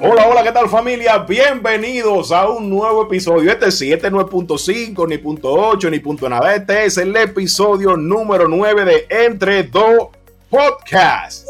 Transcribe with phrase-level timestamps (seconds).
[0.00, 1.18] Hola, hola, ¿qué tal familia?
[1.18, 3.50] Bienvenidos a un nuevo episodio.
[3.50, 6.54] Este sí, este no es punto 5, ni punto 8, ni punto nada.
[6.54, 10.10] Este es el episodio número 9 de Entre Dos
[10.48, 11.48] Podcast.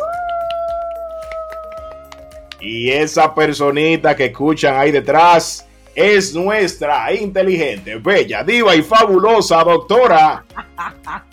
[2.59, 10.45] Y esa personita que escuchan ahí detrás es nuestra inteligente, bella, diva y fabulosa doctora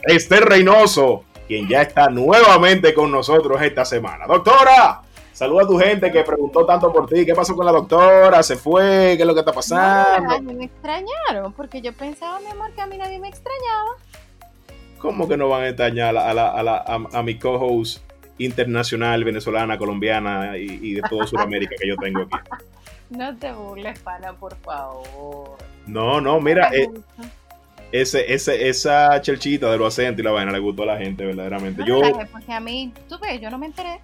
[0.04, 4.27] Esther Reynoso, quien ya está nuevamente con nosotros esta semana.
[4.27, 5.05] Doctora,
[5.35, 7.25] Saluda a tu gente que preguntó tanto por ti.
[7.25, 8.41] ¿Qué pasó con la doctora?
[8.41, 9.16] ¿Se fue?
[9.17, 10.39] ¿Qué es lo que está pasando?
[10.39, 13.98] No, me extrañaron, porque yo pensaba, mi amor, que a mí nadie me extrañaba.
[14.98, 18.02] ¿Cómo que no van a extrañar a, la, a, la, a, mi co-host
[18.38, 22.38] internacional, venezolana, colombiana y, y de toda Sudamérica que yo tengo aquí?
[23.09, 25.58] No te burles, pana, por favor.
[25.86, 26.89] No, no, mira, eh,
[27.91, 31.23] ese, ese, esa chelchita de los acentos y la vaina le gustó a la gente,
[31.23, 31.81] verdaderamente.
[31.81, 33.99] No yo, porque a mí, tú ves, yo no me enteré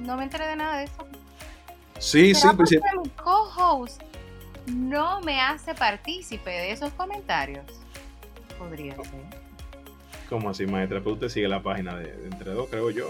[0.00, 1.06] no me enteré de nada de eso.
[1.98, 4.02] Sí, sí, porque mi co-host
[4.66, 7.64] no me hace partícipe de esos comentarios.
[8.58, 9.40] Podría ser.
[10.28, 11.00] ¿Cómo así, maestra?
[11.00, 13.08] Pero usted sigue la página de, Entre Dos, creo yo.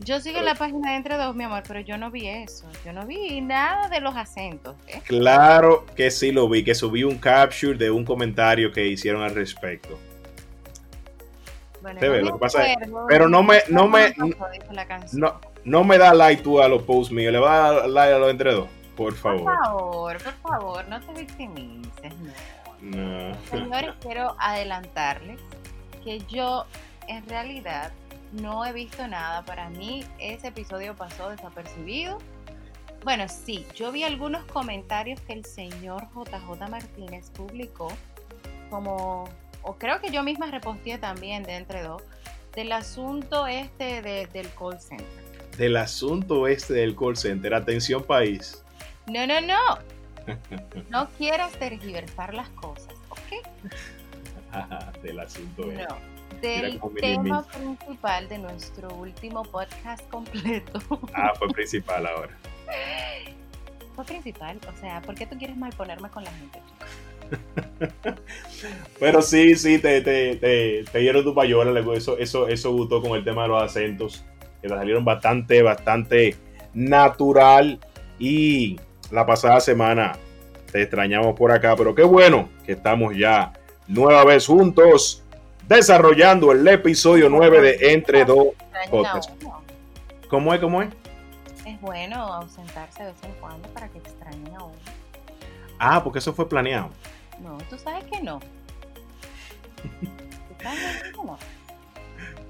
[0.00, 2.66] Yo sigo la página de Entre Dos, mi amor, pero yo no vi eso.
[2.84, 4.76] Yo no vi nada de los acentos.
[4.88, 5.00] ¿eh?
[5.04, 9.34] Claro que sí lo vi, que subí un capture de un comentario que hicieron al
[9.34, 9.98] respecto.
[11.80, 12.64] Bueno, lo que pasa
[13.08, 14.14] pero no me, no me,
[15.12, 18.14] no, no me da like tú a los posts míos, le va a dar like
[18.14, 19.44] a los entre dos, por favor.
[19.44, 22.12] Por favor, por favor, no te victimices,
[22.80, 22.96] no.
[22.98, 23.36] no.
[23.50, 25.40] Señores, quiero adelantarles
[26.02, 26.66] que yo
[27.08, 27.92] en realidad
[28.32, 29.44] no he visto nada.
[29.44, 32.18] Para mí ese episodio pasó desapercibido.
[33.04, 37.88] Bueno, sí, yo vi algunos comentarios que el señor JJ Martínez publicó,
[38.70, 39.28] como,
[39.62, 42.02] o creo que yo misma reposteé también de entre dos,
[42.54, 45.21] del asunto este del call center
[45.56, 47.54] del asunto este del call center.
[47.54, 48.62] Atención país.
[49.06, 49.78] No, no, no.
[50.90, 53.18] No quieras tergiversar las cosas, ¿ok?
[55.02, 60.78] del asunto no, Del tema principal de nuestro último podcast completo.
[61.14, 62.36] Ah, fue principal ahora.
[63.94, 66.62] Fue principal, o sea, ¿por qué tú quieres mal ponerme con la gente?
[68.98, 73.10] Pero sí, sí, te, te, te, te dieron tu payola, eso, eso, eso gustó con
[73.18, 74.24] el tema de los acentos
[74.62, 76.36] que salieron bastante, bastante
[76.72, 77.80] natural.
[78.18, 78.78] Y
[79.10, 80.12] la pasada semana
[80.70, 83.52] te extrañamos por acá, pero qué bueno que estamos ya
[83.88, 85.22] nueva vez juntos
[85.68, 88.48] desarrollando el episodio 9 de Entre Dos
[88.90, 89.32] Podcasts.
[90.28, 90.60] ¿Cómo es?
[90.60, 90.88] ¿Cómo es?
[91.66, 94.76] Es bueno ausentarse de vez en cuando para que extrañen a uno.
[95.78, 96.90] Ah, porque eso fue planeado.
[97.42, 98.38] No, tú sabes que no.
[100.00, 101.38] ¿Tú sabes que no?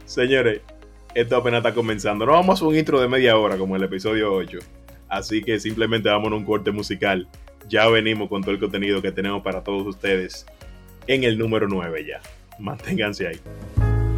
[0.04, 0.60] Señores,
[1.14, 2.26] esto apenas está comenzando.
[2.26, 4.58] No vamos a un intro de media hora como el episodio 8.
[5.08, 7.28] Así que simplemente vamos a un corte musical.
[7.68, 10.46] Ya venimos con todo el contenido que tenemos para todos ustedes
[11.06, 12.20] en el número 9 ya.
[12.58, 13.40] Manténganse ahí.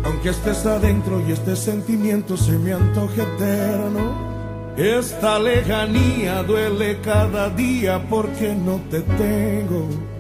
[0.05, 8.05] Aunque estés adentro y este sentimiento se me antoje eterno, esta lejanía duele cada día
[8.09, 10.14] porque no te tengo.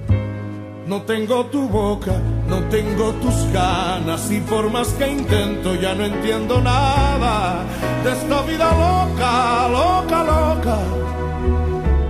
[0.87, 2.13] No tengo tu boca,
[2.47, 7.65] no tengo tus ganas y por más que intento ya no entiendo nada
[8.05, 10.79] de esta vida loca, loca, loca,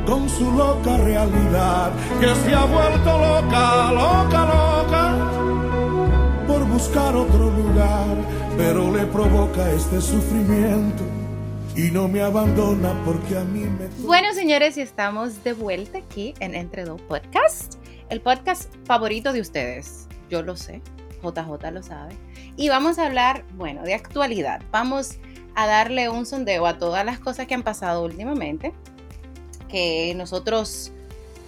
[0.04, 5.14] con su loca realidad que se ha vuelto loca, loca, loca,
[6.48, 8.16] por buscar otro lugar,
[8.56, 11.13] pero le provoca este sufrimiento
[11.76, 13.88] y no me abandona porque a mí me...
[14.06, 17.74] Bueno, señores, y estamos de vuelta aquí en Entre Dos Podcast
[18.10, 20.06] el podcast favorito de ustedes.
[20.30, 20.80] Yo lo sé,
[21.22, 22.14] JJ lo sabe.
[22.56, 24.62] Y vamos a hablar, bueno, de actualidad.
[24.70, 25.18] Vamos
[25.54, 28.72] a darle un sondeo a todas las cosas que han pasado últimamente,
[29.68, 30.92] que nosotros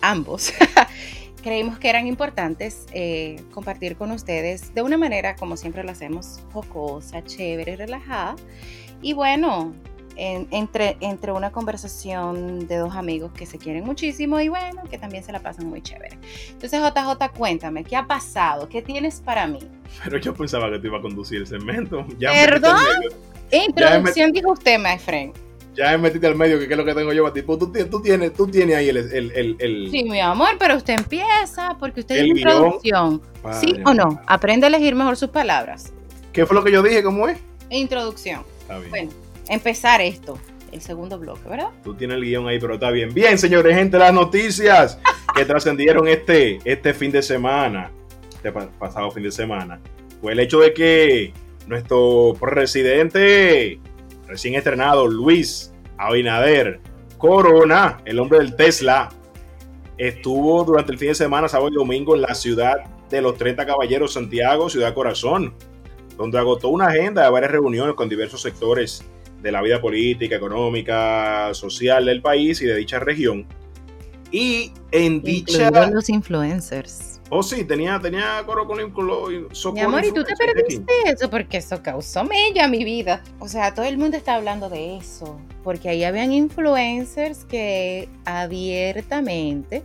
[0.00, 0.53] ambos
[1.42, 6.41] creímos que eran importantes eh, compartir con ustedes de una manera, como siempre lo hacemos,
[6.53, 8.36] jocosa, chévere, relajada.
[9.03, 9.74] Y bueno,
[10.16, 15.22] entre, entre una conversación de dos amigos que se quieren muchísimo y bueno, que también
[15.22, 16.18] se la pasan muy chévere.
[16.51, 18.68] Entonces, JJ, cuéntame, ¿qué ha pasado?
[18.68, 19.60] ¿Qué tienes para mí?
[20.04, 22.07] Pero yo pensaba que te iba a conducir el segmento.
[22.18, 22.78] Ya ¿Perdón?
[23.51, 25.34] Introducción, dijo usted, my friend.
[25.74, 27.42] Ya me metiste al medio, que es lo que tengo yo para ti.
[27.42, 30.95] Pues tú, tú, tienes, tú tienes ahí el, el, el, Sí, mi amor, pero usted
[30.95, 33.21] empieza porque usted es introducción.
[33.60, 34.21] ¿Sí o no?
[34.27, 35.92] Aprende a elegir mejor sus palabras.
[36.33, 37.03] ¿Qué fue lo que yo dije?
[37.03, 37.39] ¿Cómo es?
[37.69, 38.42] Introducción.
[38.60, 38.91] Está bien.
[38.91, 39.10] Bueno,
[39.48, 40.39] empezar esto,
[40.72, 41.71] el segundo bloque, ¿verdad?
[41.84, 43.13] Tú tienes el guion ahí, pero está bien.
[43.13, 44.98] Bien, señores, gente, las noticias
[45.37, 47.91] que trascendieron este, este fin de semana,
[48.34, 49.81] este pasado fin de semana,
[50.21, 51.33] fue el hecho de que
[51.66, 53.81] nuestro presidente
[54.27, 56.81] recién estrenado, Luis Abinader,
[57.19, 59.09] Corona, el hombre del Tesla,
[59.98, 62.77] estuvo durante el fin de semana, sábado y domingo, en la ciudad
[63.09, 65.54] de los 30 Caballeros, Santiago, Ciudad Corazón,
[66.16, 69.04] donde agotó una agenda de varias reuniones con diversos sectores
[69.47, 73.47] de la vida política, económica, social del país y de dicha región.
[74.33, 75.71] Y en dicha...
[75.87, 77.21] los influencers.
[77.31, 78.78] Oh, sí, tenía, tenía coro con,
[79.75, 81.31] Mi amor, ¿y tú te perdiste eso?
[81.31, 83.22] Porque eso causó mella a mi vida.
[83.39, 85.39] O sea, todo el mundo está hablando de eso.
[85.63, 89.84] Porque ahí habían influencers que abiertamente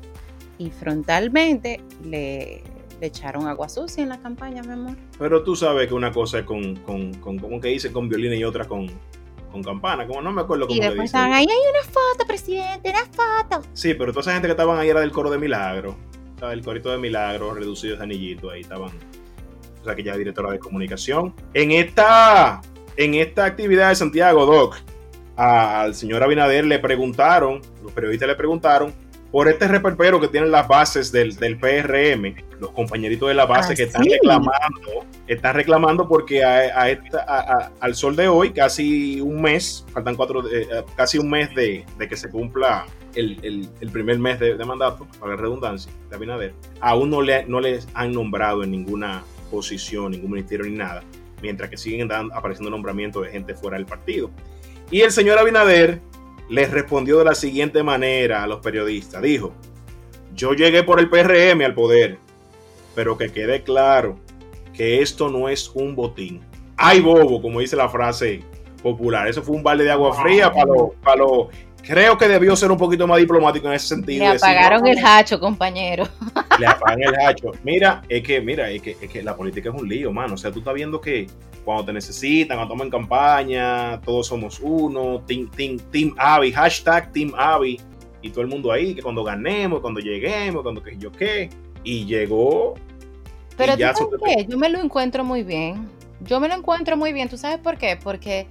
[0.58, 2.63] y frontalmente le,
[3.00, 4.98] echaron agua sucia en la campaña, mi amor.
[5.18, 8.34] Pero tú sabes que una cosa es con, con, con como que dice con violín
[8.34, 8.88] y otra con,
[9.51, 12.89] con campana, como no me acuerdo cómo Y después estaban ahí, hay una foto, presidente,
[12.89, 13.68] una foto.
[13.74, 15.95] Sí, pero toda esa gente que estaban ahí era del coro de Milagro.
[16.42, 18.89] El corito de Milagros, reducido ese anillito, ahí estaban,
[19.81, 21.36] o sea, que ya directora de comunicación.
[21.53, 22.62] En esta,
[22.98, 24.77] en esta actividad de Santiago, Doc,
[25.36, 28.94] al señor Abinader le preguntaron, los periodistas le preguntaron,
[29.31, 33.74] por este reperpero que tienen las bases del, del PRM, los compañeritos de la base
[33.74, 39.42] ah, que están reclamando, están reclamando porque a, esta, al sol de hoy, casi un
[39.42, 42.86] mes, faltan cuatro, eh, eh, casi un mes de, de, que se cumpla
[43.16, 47.60] el, el, primer mes de, mandato, para la redundancia, de Abinader, aún no, le, no
[47.60, 51.04] les han nombrado en ninguna posición, ningún ministerio ni nada,
[51.42, 54.30] mientras que siguen dando, apareciendo nombramientos de gente fuera del partido.
[54.92, 56.00] Y el señor Abinader
[56.48, 59.19] les respondió de la siguiente manera a los periodistas.
[59.24, 59.52] Dijo,
[60.36, 62.19] yo llegué por el PRM al poder,
[62.95, 64.17] pero que quede claro
[64.73, 66.41] que esto no es un botín.
[66.77, 68.43] Ay, bobo, como dice la frase
[68.81, 69.27] popular.
[69.27, 71.23] Eso fue un balde de agua fría para los, para
[71.83, 74.23] Creo que debió ser un poquito más diplomático en ese sentido.
[74.25, 76.07] Le apagaron el hacho, compañero.
[76.59, 77.51] Le apagan el hacho.
[77.63, 80.35] Mira, es que, mira, es que, es que la política es un lío, mano.
[80.35, 81.27] O sea, tú estás viendo que
[81.65, 87.33] cuando te necesitan, cuando toman campaña, todos somos uno, Team, team, team Avi, hashtag Team
[87.35, 87.79] Avi,
[88.21, 91.49] y todo el mundo ahí, que cuando ganemos, cuando lleguemos, cuando que yo qué,
[91.83, 92.75] y llegó.
[93.57, 94.45] Pero ya qué?
[94.48, 95.89] Yo me lo encuentro muy bien.
[96.22, 97.30] Yo me lo encuentro muy bien.
[97.30, 97.98] ¿Tú sabes por qué?
[98.01, 98.48] Porque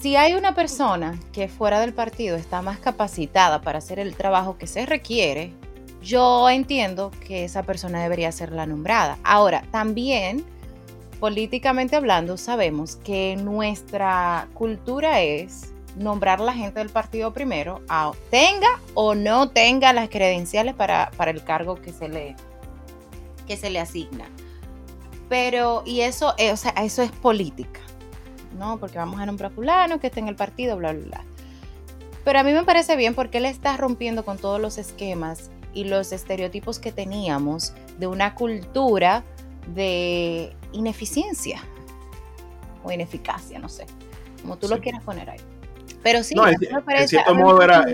[0.00, 4.56] si hay una persona que fuera del partido está más capacitada para hacer el trabajo
[4.56, 5.52] que se requiere,
[6.02, 9.18] yo entiendo que esa persona debería ser la nombrada.
[9.24, 10.44] Ahora, también,
[11.18, 17.82] políticamente hablando, sabemos que nuestra cultura es nombrar a la gente del partido primero,
[18.30, 22.36] tenga o no tenga las credenciales para, el cargo que se le,
[23.48, 24.26] que se le asigna.
[25.28, 27.80] Pero, y eso, o sea, eso es política.
[28.56, 28.78] ¿no?
[28.78, 31.24] Porque vamos a nombrar fulano que esté en el partido, bla, bla, bla.
[32.24, 35.84] Pero a mí me parece bien porque él está rompiendo con todos los esquemas y
[35.84, 39.24] los estereotipos que teníamos de una cultura
[39.74, 41.62] de ineficiencia
[42.84, 43.86] o ineficacia, no sé,
[44.42, 45.40] como tú lo quieras poner ahí.
[46.02, 47.84] Pero sí, me parece, en cierto modo era,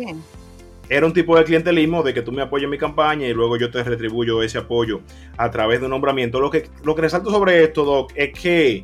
[0.88, 3.56] era un tipo de clientelismo de que tú me apoyes en mi campaña y luego
[3.56, 5.00] yo te retribuyo ese apoyo
[5.36, 6.40] a través de un nombramiento.
[6.40, 8.82] Lo que, lo que resalto sobre esto, Doc, es que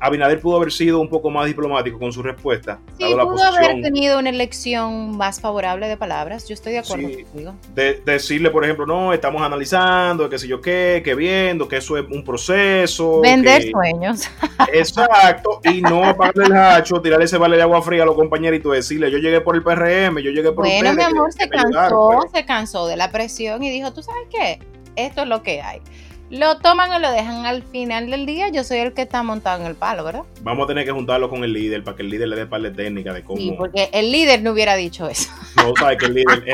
[0.00, 2.78] Abinader pudo haber sido un poco más diplomático con su respuesta.
[2.98, 6.46] Sí, pudo haber tenido una elección más favorable de palabras.
[6.46, 7.54] Yo estoy de acuerdo contigo.
[7.74, 11.98] De, decirle, por ejemplo, no, estamos analizando, qué sé yo qué, que viendo, que eso
[11.98, 13.20] es un proceso.
[13.20, 14.30] Vender sueños.
[14.72, 15.60] Exacto.
[15.64, 18.76] Y no apagarle el hacho, tirarle ese vale de agua fría a los compañeritos y
[18.76, 22.10] decirle, yo llegué por el PRM, yo llegué por el Bueno, mi amor, se cansó,
[22.20, 22.30] pues".
[22.32, 24.60] se cansó de la presión y dijo, ¿tú sabes qué?
[24.94, 25.80] Esto es lo que hay.
[26.30, 28.48] Lo toman o lo dejan al final del día.
[28.50, 30.24] Yo soy el que está montado en el palo, ¿verdad?
[30.42, 32.60] Vamos a tener que juntarlo con el líder para que el líder le dé par
[32.60, 33.38] de técnica de cómo.
[33.38, 35.30] Sí, porque el líder no hubiera dicho eso.
[35.56, 36.44] No, sabes que el líder,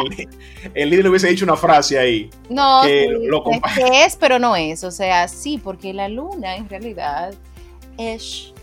[0.73, 2.31] el, líder le hubiese dicho una frase ahí.
[2.49, 4.83] No, que lo es, que es, pero no es.
[4.83, 7.35] O sea, sí, porque la luna en realidad
[7.99, 8.54] es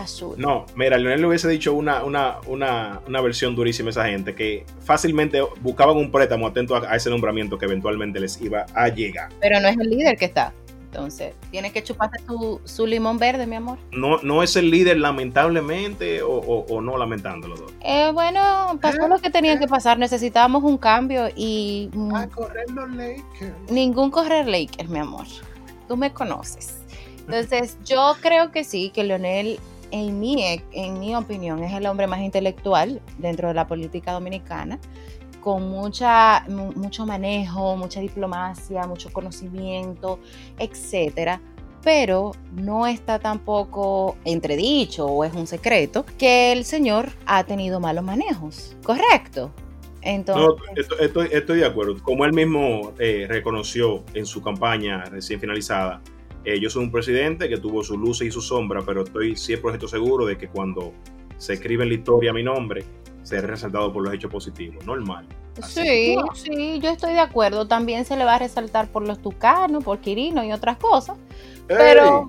[0.00, 0.34] azul.
[0.38, 4.34] No, mira, Leonel le hubiese dicho una, una, una, una versión durísima a esa gente
[4.34, 9.30] que fácilmente buscaban un préstamo atento a, ese nombramiento que eventualmente les iba a llegar.
[9.40, 10.52] Pero no es el líder que está.
[10.90, 12.18] Entonces, tienes que chuparte
[12.64, 13.78] su, limón verde, mi amor.
[13.92, 17.54] No, no es el líder, lamentablemente, o, no lamentándolo.
[17.80, 20.00] Eh, bueno, pasó lo que tenía que pasar.
[20.00, 21.90] Necesitábamos un cambio y.
[21.92, 23.70] Mm, a correr los Lakers.
[23.70, 25.26] Ningún correr Lakers, mi amor.
[25.86, 26.80] Tú me conoces.
[27.20, 32.06] Entonces, yo creo que sí, que Leonel en mi, en mi opinión, es el hombre
[32.06, 34.78] más intelectual dentro de la política dominicana,
[35.40, 40.18] con mucha, mucho manejo, mucha diplomacia, mucho conocimiento,
[40.58, 41.40] etcétera.
[41.82, 48.04] Pero no está tampoco entredicho o es un secreto que el señor ha tenido malos
[48.04, 49.50] manejos, ¿correcto?
[50.02, 51.96] Entonces, estoy, estoy, de acuerdo.
[52.02, 56.02] Como él mismo eh, reconoció en su campaña recién finalizada,
[56.44, 59.88] eh, yo soy un presidente que tuvo su luz y su sombra, pero estoy 100%
[59.88, 60.92] seguro de que cuando
[61.36, 62.84] se escribe en la historia mi nombre,
[63.22, 65.26] ser resaltado por los hechos positivos, normal.
[65.62, 67.66] sí, sí, yo estoy de acuerdo.
[67.66, 71.18] También se le va a resaltar por los tucanos, por Quirino y otras cosas.
[71.66, 72.28] pero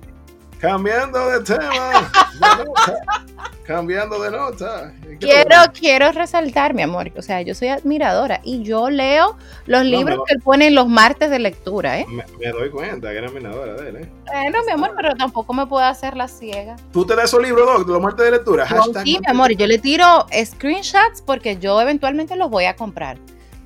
[0.62, 2.12] Cambiando de tema.
[3.66, 4.92] cambiando de nota.
[5.18, 7.10] Quiero, quiero resaltar, mi amor.
[7.16, 10.86] O sea, yo soy admiradora y yo leo los libros que él pone en los
[10.86, 12.06] martes de lectura, ¿eh?
[12.08, 14.08] Me, doy cuenta que era admiradora de él, ¿eh?
[14.24, 16.76] Bueno, mi amor, pero tampoco me puedo hacer la ciega.
[16.92, 18.68] ¿Tú te das esos libros, Doc, los martes de lectura?
[19.02, 23.18] sí, mi amor, yo le tiro screenshots porque yo eventualmente los voy a comprar.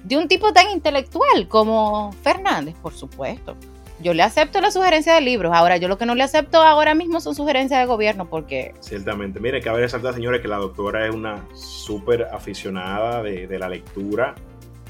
[0.03, 3.55] De un tipo tan intelectual como Fernández, por supuesto.
[4.01, 5.53] Yo le acepto la sugerencia de libros.
[5.55, 8.75] Ahora, yo lo que no le acepto ahora mismo son sugerencias de gobierno, porque.
[8.81, 9.41] Ciertamente.
[9.41, 14.35] Mire, cabe resaltar, señores, que la doctora es una súper aficionada de, la lectura.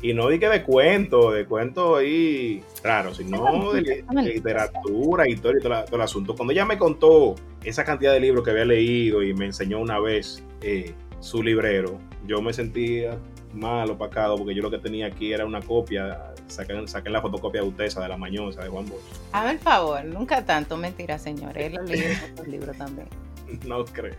[0.02, 5.62] Y no di que de cuento, de cuento ahí raro, sino de, literatura, historia y
[5.62, 6.34] todo, el asunto.
[6.34, 7.34] Cuando ella me contó
[7.64, 11.98] esa cantidad de libros que había leído y me enseñó una vez eh, su librero,
[12.26, 13.18] yo me sentía
[13.56, 17.62] mal, opacado, porque yo lo que tenía aquí era una copia saquen, saquen la fotocopia
[17.62, 19.02] de Utesa de la Mañosa de Juan Bosch.
[19.32, 21.56] Hazme el favor, nunca tanto, mentira, señor.
[21.58, 23.08] Él lo libro también.
[23.64, 24.16] No creo.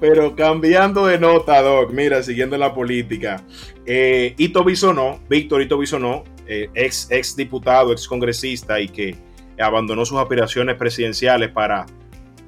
[0.00, 3.42] Pero cambiando de nota, Doc, mira, siguiendo la política.
[3.84, 9.18] Eh, Ito Bisonó, Víctor Ito Bisonó, eh, ex, ex diputado, ex congresista y que
[9.58, 11.84] abandonó sus aspiraciones presidenciales para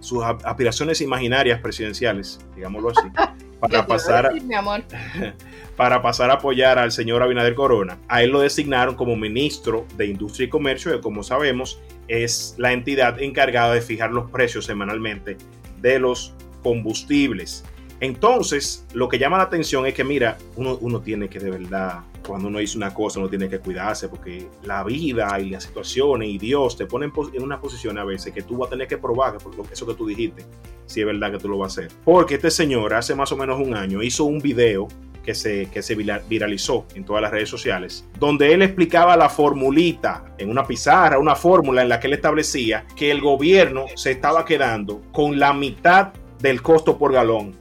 [0.00, 3.08] sus aspiraciones imaginarias presidenciales, digámoslo así,
[3.60, 4.32] para pasar,
[5.76, 7.98] para pasar a apoyar al señor Abinader Corona.
[8.08, 12.72] A él lo designaron como ministro de Industria y Comercio, que como sabemos es la
[12.72, 15.36] entidad encargada de fijar los precios semanalmente
[15.80, 17.64] de los combustibles.
[18.00, 22.48] Entonces, lo que llama la atención es que, mira, uno, tiene que de verdad, cuando
[22.48, 26.36] uno dice una cosa, uno tiene que cuidarse, porque la vida y las situaciones y
[26.36, 29.38] Dios te ponen en una posición a veces que tú vas a tener que probar
[29.38, 30.44] por eso que tú dijiste,
[30.84, 31.92] si es verdad que tú lo vas a hacer.
[32.04, 34.88] Porque este señor hace más o menos un año hizo un video
[35.26, 40.24] que se, que se viralizó en todas las redes sociales, donde él explicaba la formulita
[40.38, 44.44] en una pizarra, una fórmula en la que él establecía que el gobierno se estaba
[44.44, 47.56] quedando con la mitad del costo por galón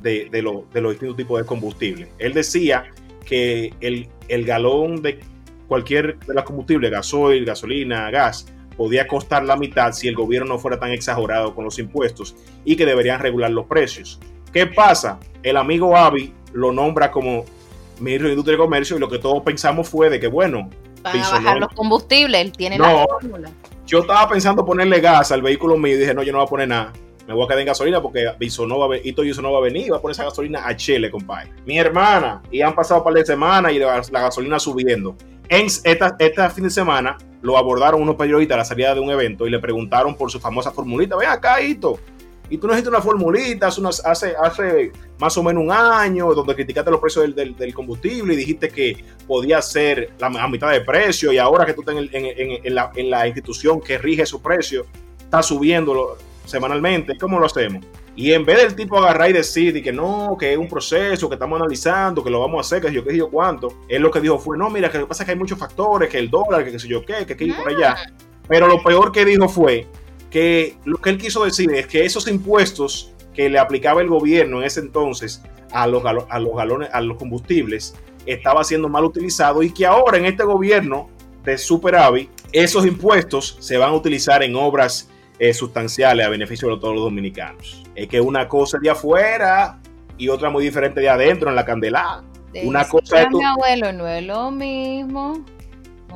[0.00, 2.08] de, de, los distintos tipos de combustible.
[2.18, 2.84] Él decía
[3.24, 5.18] que el, el galón de
[5.66, 8.46] cualquier de los combustibles, gasoil, gasolina, gas,
[8.76, 12.76] podía costar la mitad si el gobierno no fuera tan exagerado con los impuestos y
[12.76, 14.20] que deberían regular los precios.
[14.52, 15.18] ¿Qué pasa?
[15.42, 17.44] El amigo Avi lo nombra como
[18.00, 20.70] ministro de Industria y Comercio y lo que todos pensamos fue de que, bueno,
[21.02, 23.50] van a bajar los combustibles, él tiene la fórmula.
[23.86, 26.50] Yo estaba pensando ponerle gas al vehículo mío y dije, no, yo no voy a
[26.50, 26.92] poner nada
[27.28, 29.86] me voy a quedar en gasolina porque no va a, Ito no va a venir
[29.86, 31.52] y va a poner esa gasolina a Chile, compadre.
[31.66, 35.14] Mi hermana, y han pasado un par de semanas y la, gasolina subiendo.
[35.50, 39.10] En esta, esta fin de semana lo abordaron unos periodistas a la salida de un
[39.10, 41.16] evento y le preguntaron por su famosa formulita.
[41.16, 41.98] Ven acá, Ito.
[42.50, 46.90] Y tú necesitas una formulita hace, hace, hace más o menos un año donde criticaste
[46.90, 51.66] los precios del, combustible y dijiste que podía ser la, mitad de precio y ahora
[51.66, 54.86] que tú estás en, la, en la institución que rige esos precios,
[55.18, 57.84] está subiendo semanalmente, ¿cómo lo hacemos?
[58.16, 61.36] Y en vez del tipo agarrar y decir que no, que es un proceso, que
[61.36, 64.10] estamos analizando, que lo vamos a hacer, que yo qué sé yo cuánto, él lo
[64.10, 66.18] que dijo fue, no, mira, que lo que pasa es que hay muchos factores, que
[66.18, 67.94] el dólar, que qué sé yo qué, que aquí y por allá.
[67.96, 68.12] Ah.
[68.48, 69.86] Pero lo peor que dijo fue
[70.30, 74.58] que lo que él quiso decir es que esos impuestos que le aplicaba el gobierno
[74.58, 75.42] en ese entonces
[75.72, 77.94] a los, a los galones, a los combustibles,
[78.26, 81.08] estaba siendo mal utilizado y que ahora en este gobierno
[81.44, 85.08] de superávit, esos impuestos se van a utilizar en obras
[85.52, 87.82] sustanciales a beneficio de todos los dominicanos.
[87.94, 89.78] Es que una cosa de afuera
[90.16, 92.24] y otra muy diferente de adentro en la candelada.
[92.64, 95.44] una cosa de mi abuelo no es lo mismo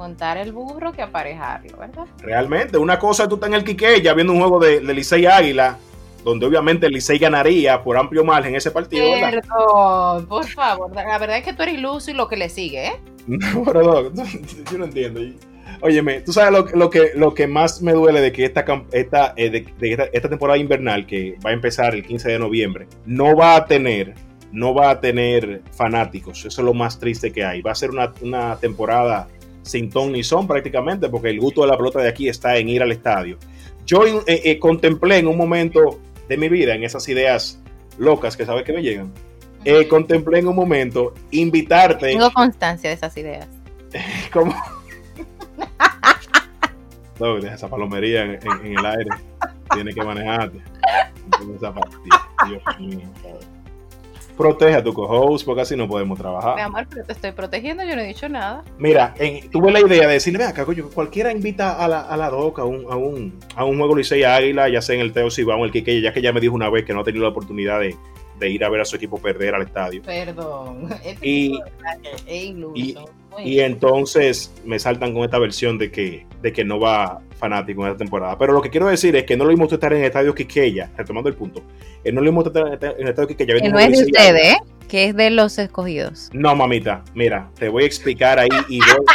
[0.02, 2.06] montar el burro que aparejarlo, ¿verdad?
[2.18, 5.78] Realmente, una cosa tú estás en el Quiqueya viendo un juego de, de Licey Águila,
[6.24, 9.04] donde obviamente el Licey ganaría por amplio margen ese partido.
[9.20, 10.92] Perdón, por favor.
[10.92, 13.00] La verdad es que tú eres iluso y lo que le sigue, ¿eh?
[13.26, 14.12] No, perdón,
[14.70, 15.20] yo no entiendo.
[15.80, 19.50] Óyeme, tú sabes lo, que, lo que más me duele de que esta, esta, eh,
[19.50, 23.66] de, esta, temporada invernal, que va a empezar el 15 de noviembre, no va a
[23.66, 24.14] tener,
[24.50, 26.44] no va a tener fanáticos.
[26.44, 27.62] Eso es lo más triste que hay.
[27.62, 29.28] Va a ser una, temporada
[29.62, 32.68] sin ton ni son prácticamente, porque el gusto de la pelota de aquí está en
[32.68, 33.38] ir al estadio.
[33.86, 37.60] Yo eh, eh, contemplé en un momento de mi vida, en esas ideas
[37.98, 39.12] locas que sabes que me llegan,
[39.88, 42.06] contemplé en un momento invitarte.
[42.06, 43.48] Tengo constancia de esas ideas.
[44.32, 44.54] ¿Cómo?
[47.20, 49.10] No, deja esa palomería en, el aire.
[49.72, 50.58] Tiene que manejarte.
[54.42, 56.56] Protege a tu co-host porque así no podemos trabajar.
[56.56, 58.64] Mi amor, pero te estoy protegiendo, yo no he dicho nada.
[58.78, 59.14] Mira,
[59.50, 62.86] tuve la idea de decirle, acá, cualquiera invita a la, a la DOCA a un,
[62.90, 65.70] a un, a un juego Licey Águila, ya sea en el Teo Sibao o el
[65.70, 67.96] Quique, ya que ya me dijo una vez que no ha tenido la oportunidad de,
[68.42, 70.02] de ir a ver a su equipo perder al estadio.
[70.02, 70.88] Perdón.
[71.04, 71.58] Este Y-
[73.38, 77.88] es entonces me saltan con esta versión de que, de que no va fanático en
[77.92, 78.36] esta temporada.
[78.38, 80.90] Pero lo que quiero decir es que no lo mismo estar en el estadio Quiqueya,
[80.96, 81.62] retomando el punto.
[82.04, 83.54] eh, no lo mismo estar en el estadio Quiqueya.
[83.58, 84.56] que no es de ustedes, ¿eh?
[84.88, 86.28] Que es de los escogidos.
[86.34, 89.06] No, mamita, mira, te voy a explicar ahí y voy-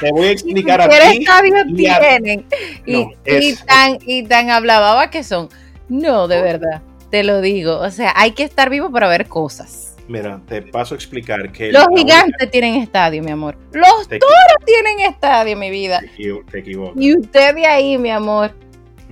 [0.00, 1.18] te voy a explicar a ¿Qué ti.
[1.18, 2.46] estadios y a- tienen?
[2.86, 5.48] Y, No, y es- tan, y tan hablababa que son.
[5.90, 6.80] No, de verdad,
[7.16, 7.78] te lo digo.
[7.78, 9.96] O sea, hay que estar vivo para ver cosas.
[10.06, 11.72] Mira, te paso a explicar que.
[11.72, 13.56] Los gigantes tienen estadio, mi amor.
[13.72, 14.34] Los Te, toros
[14.66, 16.00] tienen estadio, mi vida.
[16.00, 17.02] te equivo- te equivocas.
[17.02, 18.52] Y usted de ahí, mi amor,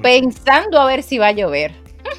[0.02, 1.72] pensando a ver si va a llover.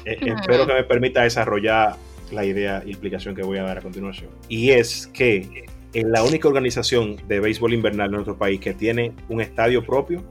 [0.04, 1.94] Eh, espero que me permita desarrollar
[2.32, 4.30] la idea y explicación que voy a dar a continuación.
[4.48, 9.12] Y es que en la única organización de béisbol invernal de nuestro país que tiene
[9.28, 10.24] un estadio propio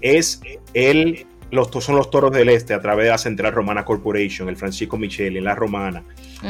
[0.00, 0.40] es
[0.72, 4.56] el, los, son los Toros del Este a través de la Central Romana Corporation, el
[4.56, 6.02] Francisco Micheli, en la Romana.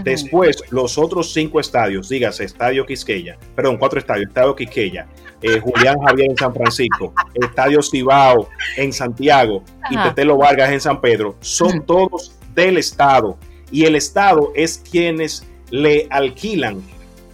[0.04, 5.08] Después, los otros cinco estadios, dígase, Estadio Quisqueya, perdón, cuatro estadios, Estadio Quisqueya,
[5.42, 10.10] eh, Julián Javier en San Francisco, Estadio Cibao en Santiago y Ajá.
[10.10, 13.36] Tetelo Vargas en San Pedro, son todos del Estado.
[13.72, 16.82] Y el Estado es quienes le alquilan,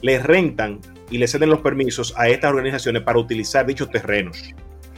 [0.02, 0.80] le rentan
[1.10, 4.54] y le ceden los permisos a estas organizaciones para utilizar dichos terrenos.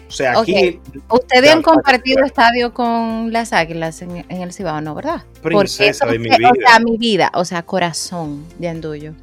[0.09, 4.95] O sea, aquí, Ustedes han compartido estadio con las águilas en, en el Cibao, ¿no?
[4.95, 5.23] ¿Verdad?
[5.43, 6.51] princesa Porque de mi vida.
[6.51, 9.15] O sea, mi vida, o sea, corazón de Andullo.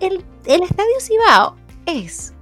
[0.00, 1.56] El, el estadio Cibao
[1.86, 2.32] es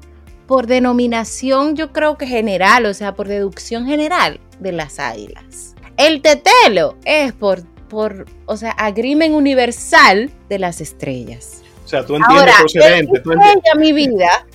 [0.46, 5.76] por denominación, yo creo que general, o sea, por deducción general de las águilas.
[5.96, 11.62] El tetelo es por, por o sea, agrimen universal de las estrellas.
[11.84, 13.20] o sea, tú entiendes Ahora, procedente.
[13.20, 13.74] Tú entiendes.
[13.76, 14.46] Mi vida,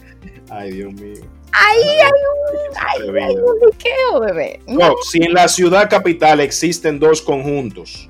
[0.50, 1.22] Ay, Dios mío.
[1.52, 2.12] ahí hay
[2.78, 4.60] Ay, un, ahí hay un liqueo, bebé.
[4.68, 8.10] No, si en la ciudad capital existen dos conjuntos,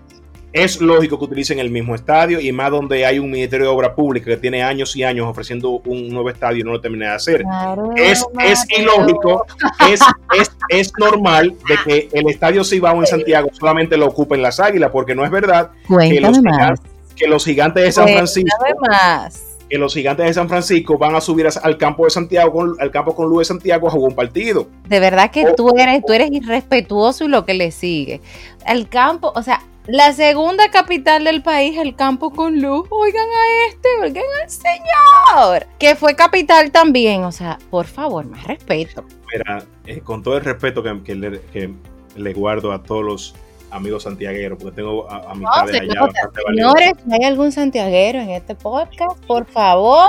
[0.56, 3.94] es lógico que utilicen el mismo estadio y más donde hay un Ministerio de Obra
[3.94, 7.16] Pública que tiene años y años ofreciendo un nuevo estadio y no lo termina de
[7.16, 7.42] hacer.
[7.42, 9.46] Claro, Es, es ilógico,
[9.92, 10.00] es,
[10.40, 14.92] es, es normal de que el estadio Cibao en Santiago solamente lo ocupen las águilas,
[14.92, 16.82] porque no es verdad que los, gigantes,
[17.18, 19.55] que los gigantes de San Francisco Cuéntame más.
[19.70, 23.16] Que los gigantes de San Francisco van a subir al campo de Santiago, al campo
[23.16, 24.68] con Luz de Santiago a jugar un partido.
[24.88, 25.56] De verdad que Oh.
[25.56, 28.22] tú eres, tú eres irrespetuoso y lo que le sigue.
[28.68, 32.88] El campo, o sea, la segunda capital del país, el campo con luz.
[32.90, 35.68] Oigan a este, oigan al señor.
[35.78, 37.24] Que fue capital también.
[37.24, 39.04] O sea, por favor, más respeto.
[39.32, 41.72] Mira, eh, con todo el respeto que, que le, que
[42.16, 43.36] le guardo a todos los
[43.76, 46.08] amigos santiagueros, porque tengo a, amistades se allá.
[46.48, 50.08] Señores, si hay algún santiaguero en este podcast, por favor,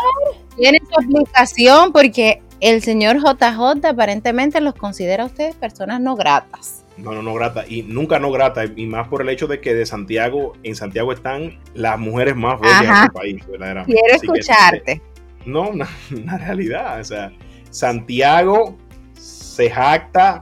[0.57, 6.85] tiene su aplicación porque el señor JJ aparentemente los considera a ustedes personas no gratas.
[6.97, 7.65] No, no, no grata.
[7.69, 8.65] Y nunca no grata.
[8.65, 12.59] Y más por el hecho de que de Santiago, en Santiago están las mujeres más
[12.59, 13.03] bellas Ajá.
[13.03, 14.01] del país, verdaderamente.
[14.01, 15.03] Quiero Así que, escucharte.
[15.45, 17.01] no, una, una realidad.
[17.01, 17.33] O sea,
[17.71, 18.79] Santiago
[19.15, 20.41] se jacta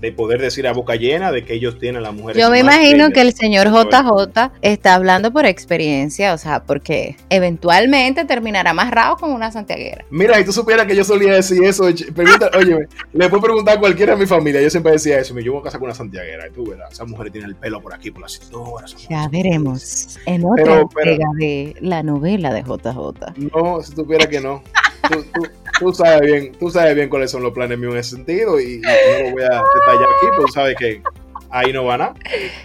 [0.00, 3.10] de poder decir a boca llena de que ellos tienen las mujeres Yo me imagino
[3.10, 9.32] que el señor JJ está hablando por experiencia, o sea, porque eventualmente terminará amarrado con
[9.32, 10.04] una santiaguera.
[10.10, 11.84] Mira, y tú supieras que yo solía decir eso.
[12.14, 14.60] Pregunta, óyeme, le puedo preguntar a cualquiera de mi familia.
[14.60, 15.34] Yo siempre decía eso.
[15.34, 16.46] Me yo voy a casar con una santiaguera.
[16.48, 18.84] Y tú verás, esa mujer tiene el pelo por aquí, por la cintura.
[19.08, 23.34] Ya veremos en otra Pero- pero- entrega de la novela de JJ.
[23.54, 24.62] No, si tuviera que no.
[25.10, 28.16] Tú, tú- tú sabes bien, tú sabes bien cuáles son los planes míos en ese
[28.16, 31.02] sentido y, y no lo voy a detallar aquí, tú sabes que
[31.50, 32.14] ahí no van a.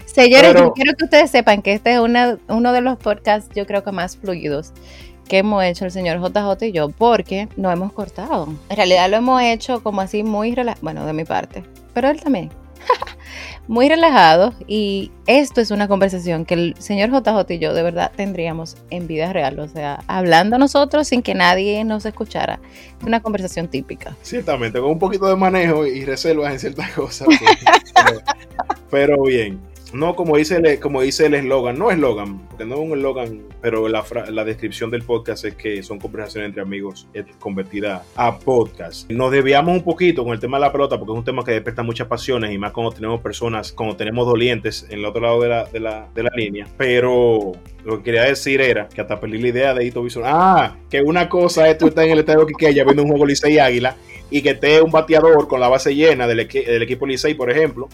[0.05, 3.53] Señores, Pero- yo quiero que ustedes sepan que este es una- uno de los podcasts,
[3.55, 4.71] yo creo que más fluidos
[5.27, 8.47] que hemos hecho el señor JJ y yo, porque no hemos cortado.
[8.69, 12.19] En realidad lo hemos hecho como así muy relajado, bueno, de mi parte, pero él
[12.21, 12.49] también.
[13.67, 18.11] muy relajado y esto es una conversación que el señor JJ y yo de verdad
[18.15, 22.59] tendríamos en vida real, o sea, hablando nosotros sin que nadie nos escuchara.
[23.05, 24.15] Una conversación típica.
[24.21, 27.27] Ciertamente, con un poquito de manejo y reservas en ciertas cosas.
[27.27, 27.39] pues,
[27.95, 28.21] pero,
[28.89, 29.72] pero bien.
[29.93, 33.41] No, como dice el, como dice el eslogan, no eslogan, porque no es un eslogan,
[33.62, 38.38] pero la, la descripción del podcast es que son conversaciones entre amigos eh, convertidas a
[38.39, 39.10] podcast.
[39.12, 41.51] Nos desviamos un poquito con el tema de la pelota, porque es un tema que
[41.51, 45.41] despierta muchas pasiones y más cuando tenemos personas, cuando tenemos dolientes en el otro lado
[45.41, 46.67] de la, de la, de la línea.
[46.77, 47.51] Pero
[47.86, 50.23] lo que quería decir era que hasta perdí la idea de Hito Bison.
[50.25, 53.60] Ah, que una cosa es tú estar en el estadio Quiqueya viendo un juego Licey
[53.60, 53.95] Águila
[54.32, 57.51] y que esté un bateador con la base llena del, equi- del equipo Licey, por
[57.51, 57.88] ejemplo,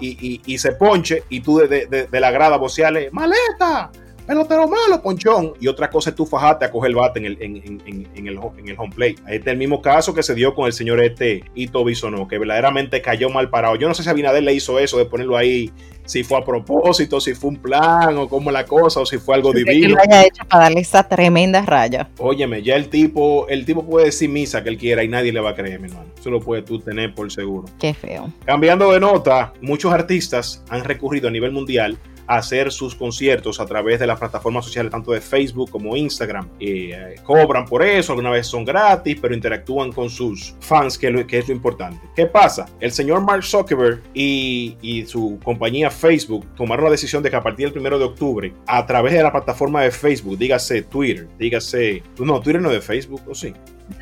[0.00, 3.90] y, y- se ponche y tú de- de la grada voceales, maleta,
[4.26, 5.52] pelotero malo, ponchón.
[5.60, 8.26] Y otra cosa es tú fajate a coger el bate en el, en, en, en,
[8.28, 9.16] el, en el home plate.
[9.28, 12.38] Este es el mismo caso que se dio con el señor este Ito Bisonó, que
[12.38, 13.76] verdaderamente cayó mal parado.
[13.76, 15.70] Yo no sé si Abinader le hizo eso de ponerlo ahí,
[16.04, 19.34] si fue a propósito, si fue un plan o cómo la cosa, o si fue
[19.34, 19.88] algo divino.
[19.88, 22.08] Que lo haya hecho para darle esa tremenda raya.
[22.18, 25.40] Óyeme, ya el tipo, el tipo puede decir misa que él quiera y nadie le
[25.40, 26.10] va a creer, mi hermano.
[26.18, 27.66] Eso lo puedes tú tener por seguro.
[27.78, 28.32] Qué feo.
[28.44, 34.00] Cambiando de nota, muchos artistas han recurrido a nivel mundial hacer sus conciertos a través
[34.00, 36.48] de las plataformas sociales tanto de Facebook como Instagram.
[36.60, 41.38] Eh, cobran por eso, alguna vez son gratis, pero interactúan con sus fans, que, que
[41.38, 42.00] es lo importante.
[42.14, 42.66] ¿Qué pasa?
[42.80, 47.42] El señor Mark Zuckerberg y, y, su compañía Facebook tomaron la decisión de que a
[47.42, 52.02] partir del 1 de octubre, a través de la plataforma de Facebook, dígase Twitter, dígase...
[52.18, 53.52] No, Twitter no es de Facebook, ¿o sí?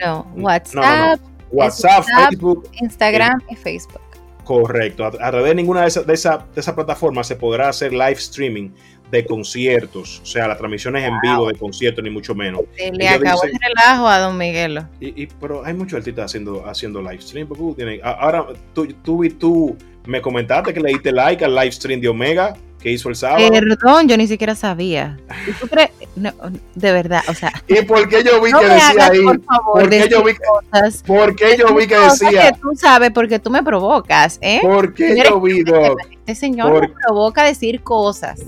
[0.03, 0.75] No, WhatsApp.
[0.75, 4.01] No, no, WhatsApp, Facebook, Instagram eh, y Facebook.
[4.45, 5.05] Correcto.
[5.05, 7.93] A, a, través de ninguna de esas de esa, de esa plataformas se podrá hacer
[7.93, 8.71] live streaming
[9.11, 12.63] de conciertos, o sea, las transmisiones en vivo de conciertos, ni mucho menos.
[12.77, 14.89] Se le acabó dicen, el relajo a Don Miguelo.
[15.01, 17.47] Y, y, pero hay muchos artistas haciendo, haciendo live stream.
[17.47, 19.77] Porque ahora, tú, tú, tú
[20.07, 23.49] me comentaste que le diste like al live stream de Omega que hizo el sábado.
[23.51, 25.17] Perdón, yo ni siquiera sabía.
[25.49, 25.89] ¿Y tú crees?
[26.15, 26.31] No,
[26.75, 27.51] de verdad, o sea.
[27.67, 29.23] ¿Y por qué yo vi no que decía hagas, ahí?
[29.23, 32.53] Por favor, ¿Por qué yo vi, cosas, ¿por qué yo vi que decía?
[32.53, 34.59] Que tú sabes, porque tú me provocas, ¿eh?
[34.61, 35.99] ¿Por qué yo vi, Doc?
[36.11, 38.43] Este señor por, me provoca decir cosas.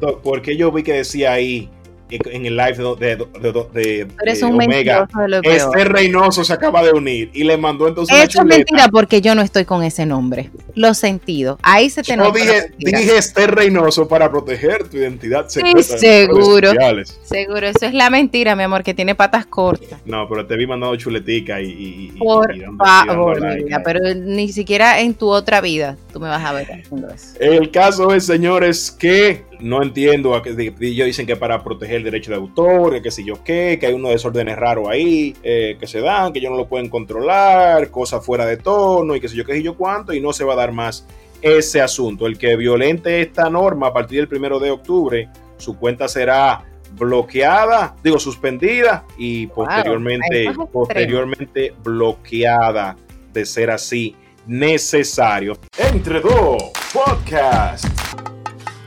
[0.00, 1.68] Doc, ¿por qué yo vi que decía ahí?
[2.08, 5.08] en el live de, de, de, de Omega,
[5.42, 9.34] este Reynoso se acaba de unir y le mandó entonces Eso es mentira porque yo
[9.34, 10.52] no estoy con ese nombre.
[10.76, 11.58] Lo sentido.
[11.62, 15.82] Ahí se te Yo dije, dije este Reynoso para proteger tu identidad secreta.
[15.82, 16.70] Sí, seguro.
[17.24, 17.66] Seguro.
[17.66, 19.98] Eso es la mentira, mi amor, que tiene patas cortas.
[20.04, 22.12] No, pero te vi mandando chuletica y.
[22.14, 26.28] y, Por y dando, favor, mira, pero ni siquiera en tu otra vida tú me
[26.28, 27.34] vas a ver haciendo eso.
[27.40, 30.40] El caso es, señores, que no entiendo,
[30.80, 33.86] ellos dicen que para proteger el derecho de autor, que, que si yo qué, que
[33.86, 37.90] hay unos desórdenes raros ahí, eh, que se dan, que ellos no lo pueden controlar,
[37.90, 40.44] cosas fuera de tono y que si yo qué, y yo cuánto, y no se
[40.44, 41.06] va a dar más
[41.42, 42.26] ese asunto.
[42.26, 47.96] El que violente esta norma a partir del primero de octubre, su cuenta será bloqueada,
[48.02, 52.96] digo suspendida y posteriormente, wow, posteriormente bloqueada
[53.32, 55.58] de ser así necesario.
[55.76, 57.84] Entre dos podcast.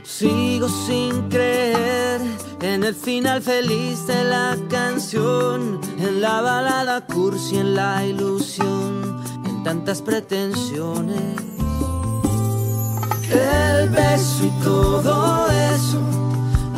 [0.04, 2.22] Sigo sin creer
[2.62, 9.64] en el final feliz de la canción, en la balada cursi, en la ilusión, en
[9.64, 11.59] tantas pretensiones.
[13.32, 16.02] El beso y todo eso,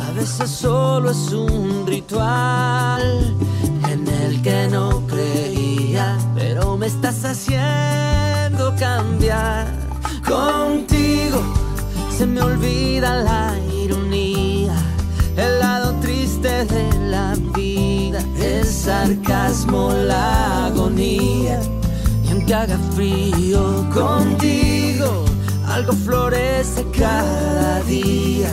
[0.06, 3.34] a veces solo es un ritual
[3.90, 9.66] en el que no creía, pero me estás haciendo cambiar
[10.26, 11.42] contigo
[12.22, 14.74] se me olvida la ironía,
[15.36, 21.60] el lado triste de la vida, el sarcasmo, la agonía.
[22.24, 24.61] Y aunque haga frío contigo,
[25.72, 28.50] algo florece cada día.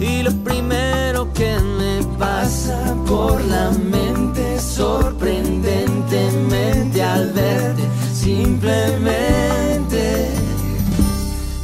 [0.00, 9.48] Y lo primero que me pasa por la mente sorprendentemente al verte simplemente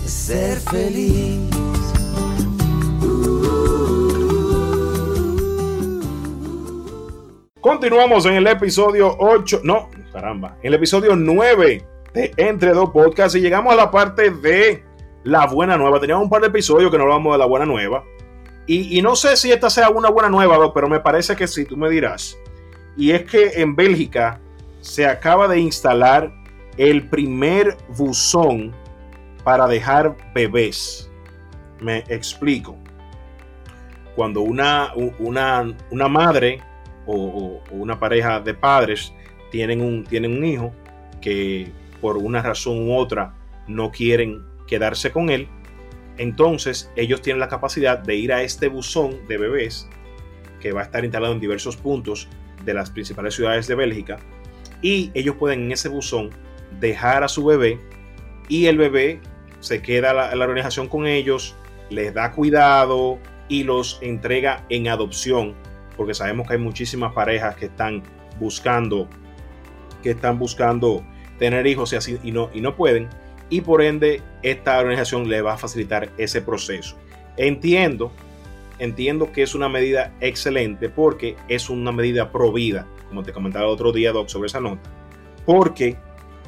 [0.06, 1.50] ser feliz.
[7.60, 13.36] Continuamos en el episodio 8, no, caramba, en el episodio 9 de Entre Dos Podcasts
[13.36, 14.84] y llegamos a la parte de
[15.24, 15.98] la buena nueva.
[15.98, 18.04] Teníamos un par de episodios que no hablamos de la buena nueva.
[18.66, 21.76] Y, no sé si esta sea una buena nueva, pero me parece que sí, tú
[21.76, 22.38] me dirás.
[22.96, 24.40] Y es que en Bélgica
[24.80, 26.32] se acaba de instalar
[26.78, 28.72] el primer buzón
[29.42, 31.10] para dejar bebés.
[31.78, 32.78] Me explico.
[34.16, 36.62] Cuando una, una, una madre
[37.04, 39.12] o, o, una pareja de padres
[39.50, 40.72] tienen un, tienen un hijo
[41.20, 43.34] que por una razón u otra
[43.66, 45.48] no quieren quedarse con él,
[46.16, 49.88] entonces ellos tienen la capacidad de ir a este buzón de bebés
[50.61, 52.29] que va a estar instalado en diversos puntos
[52.64, 54.18] de las principales ciudades de Bélgica
[54.81, 56.31] y ellos pueden en ese buzón
[56.81, 57.81] dejar a su bebé
[58.48, 59.20] y el bebé
[59.61, 61.57] se queda la, la organización con ellos,
[61.90, 65.55] les da cuidado y los entrega en adopción
[65.96, 68.03] porque sabemos que hay muchísimas parejas que están
[68.38, 69.09] buscando
[70.03, 71.05] que están buscando
[71.38, 73.09] tener hijos y así y no y no pueden
[73.50, 76.96] y por ende esta organización le va a facilitar ese proceso.
[77.37, 78.12] Entiendo
[78.78, 83.66] entiendo que es una medida excelente porque es una medida pro vida, como te comentaba
[83.66, 84.90] el otro día Doc sobre esa nota.
[85.46, 85.96] Porque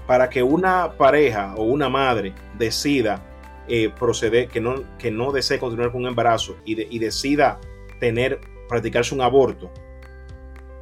[0.07, 3.23] para que una pareja o una madre decida
[3.69, 7.61] eh, proceder, que no, que no desee continuar con un embarazo y decida
[7.99, 9.71] tener, practicarse un aborto,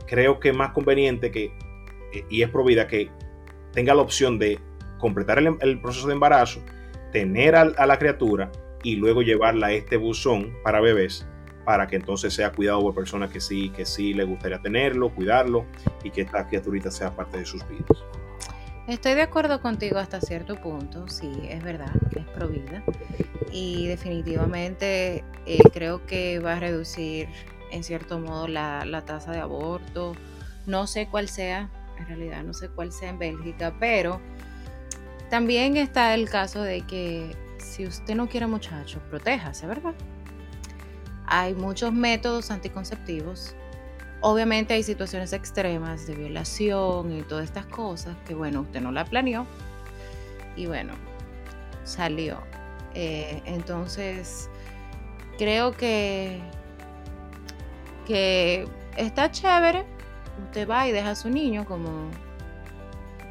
[0.07, 1.46] creo que es más conveniente que,
[2.12, 3.11] eh, y es provida que
[3.72, 4.59] tenga la opción de
[5.04, 6.60] completar el, proceso de embarazo,
[7.12, 8.50] tener a, la criatura
[8.82, 11.26] y luego llevarla a este buzón para bebés
[11.66, 15.66] para que entonces sea cuidado por personas que sí, que sí le gustaría tenerlo, cuidarlo
[16.02, 18.02] y que esta criaturita sea parte de sus vidas.
[18.88, 22.82] Estoy de acuerdo contigo hasta cierto punto, sí, es verdad es provida
[23.52, 27.28] y definitivamente eh, creo que va a reducir
[27.70, 30.14] en cierto modo la, la tasa de aborto.
[30.64, 34.20] No sé cuál sea, en realidad no sé cuál sea en Bélgica, pero
[35.30, 39.94] también está el caso de que si usted no quiere muchachos, protéjase, ¿verdad?
[41.26, 43.56] Hay muchos métodos anticonceptivos
[44.26, 49.04] Obviamente hay situaciones extremas de violación y todas estas cosas que, bueno, usted no la
[49.04, 49.46] planeó
[50.56, 50.94] y bueno,
[51.84, 52.38] salió.
[52.94, 54.48] Eh, entonces,
[55.37, 56.40] creo que,
[58.06, 59.84] que está chévere.
[60.46, 62.08] Usted va y deja a su niño como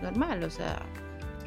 [0.03, 0.79] normal, o sea.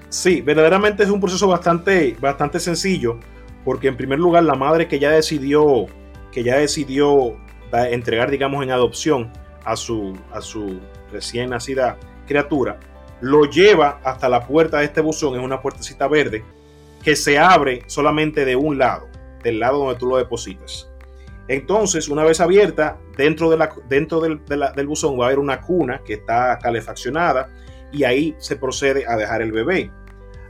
[0.09, 3.19] Sí, verdaderamente es un proceso bastante, bastante sencillo,
[3.65, 5.87] porque en primer lugar la madre que ya decidió,
[6.31, 7.37] que ya decidió
[7.73, 9.33] entregar, digamos, en adopción
[9.65, 10.81] a su, a su
[11.13, 12.79] recién nacida criatura,
[13.21, 16.45] lo lleva hasta la puerta de este buzón, es una puertecita verde,
[17.03, 19.09] que se abre solamente de un lado,
[19.43, 20.91] del lado donde tú lo depositas.
[21.49, 25.61] Entonces, una vez abierta, dentro, de la, dentro del, del buzón va a haber una
[25.61, 27.51] cuna que está calefaccionada
[27.93, 29.91] y ahí se procede a dejar el bebé.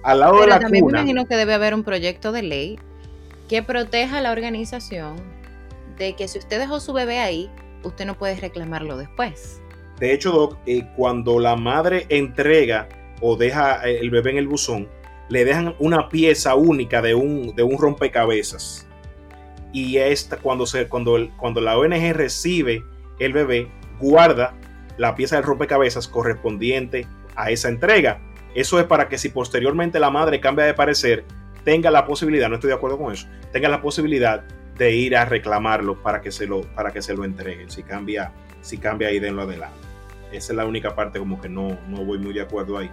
[0.02, 2.78] Al lado de la también me imagino que debe haber un proyecto de ley
[3.48, 5.16] que proteja a la organización
[5.98, 7.50] de que si usted dejó su bebé ahí,
[7.82, 9.60] usted no puede reclamarlo después.
[9.98, 12.88] De hecho, Doc, eh, cuando la madre entrega
[13.20, 14.88] o deja eh, el bebé en el buzón,
[15.28, 18.86] le dejan una pieza única de un, de un rompecabezas.
[19.72, 22.84] Y esta, cuando, se, cuando, cuando la ONG recibe
[23.18, 23.68] el bebé,
[23.98, 24.54] guarda
[24.98, 28.20] la pieza del rompecabezas correspondiente a esa entrega.
[28.54, 31.24] Eso es para que si posteriormente la madre cambia de parecer,
[31.64, 34.44] tenga la posibilidad, no estoy de acuerdo con eso, tenga la posibilidad
[34.78, 37.70] de ir a reclamarlo para que se lo, para que se lo entreguen.
[37.70, 39.78] Si cambia, si cambia ahí, denlo adelante.
[40.32, 42.90] Esa es la única parte como que no, no voy muy de acuerdo ahí.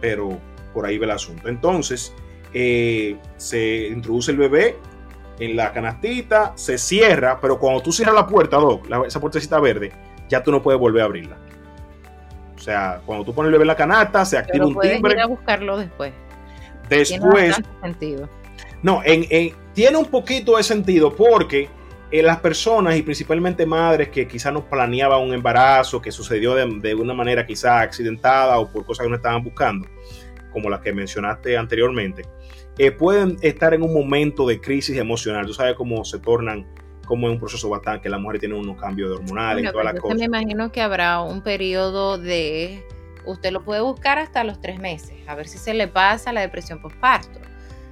[0.00, 0.38] Pero
[0.72, 1.48] por ahí va el asunto.
[1.48, 2.14] Entonces,
[2.52, 4.76] eh, se introduce el bebé
[5.38, 9.92] en la canastita, se cierra, pero cuando tú cierras la puerta, Doc, esa puertecita verde,
[10.28, 11.36] ya tú no puedes volver a abrirla.
[12.64, 15.12] O sea, cuando tú pones el bebé en la canasta, se activa un timbre.
[15.12, 16.14] Ir a buscarlo después.
[16.88, 17.60] Después.
[17.82, 18.26] sentido.
[18.82, 21.68] No, en, tiene un poquito de sentido porque
[22.10, 26.94] eh, las personas y principalmente madres que quizás no planeaban un embarazo, que sucedió de,
[26.94, 29.86] una manera quizás accidentada o por cosas que no estaban buscando,
[30.50, 32.22] como las que mencionaste anteriormente,
[32.78, 35.44] eh, pueden estar en un momento de crisis emocional.
[35.44, 36.66] Tú sabes cómo se tornan
[37.04, 40.00] como en un proceso bastante, que la mujer tiene unos cambios hormonales y todas las
[40.00, 40.18] cosas.
[40.18, 42.84] Me imagino que habrá un periodo de,
[43.26, 46.40] usted lo puede buscar hasta los tres meses, a ver si se le pasa la
[46.40, 47.40] depresión postparto.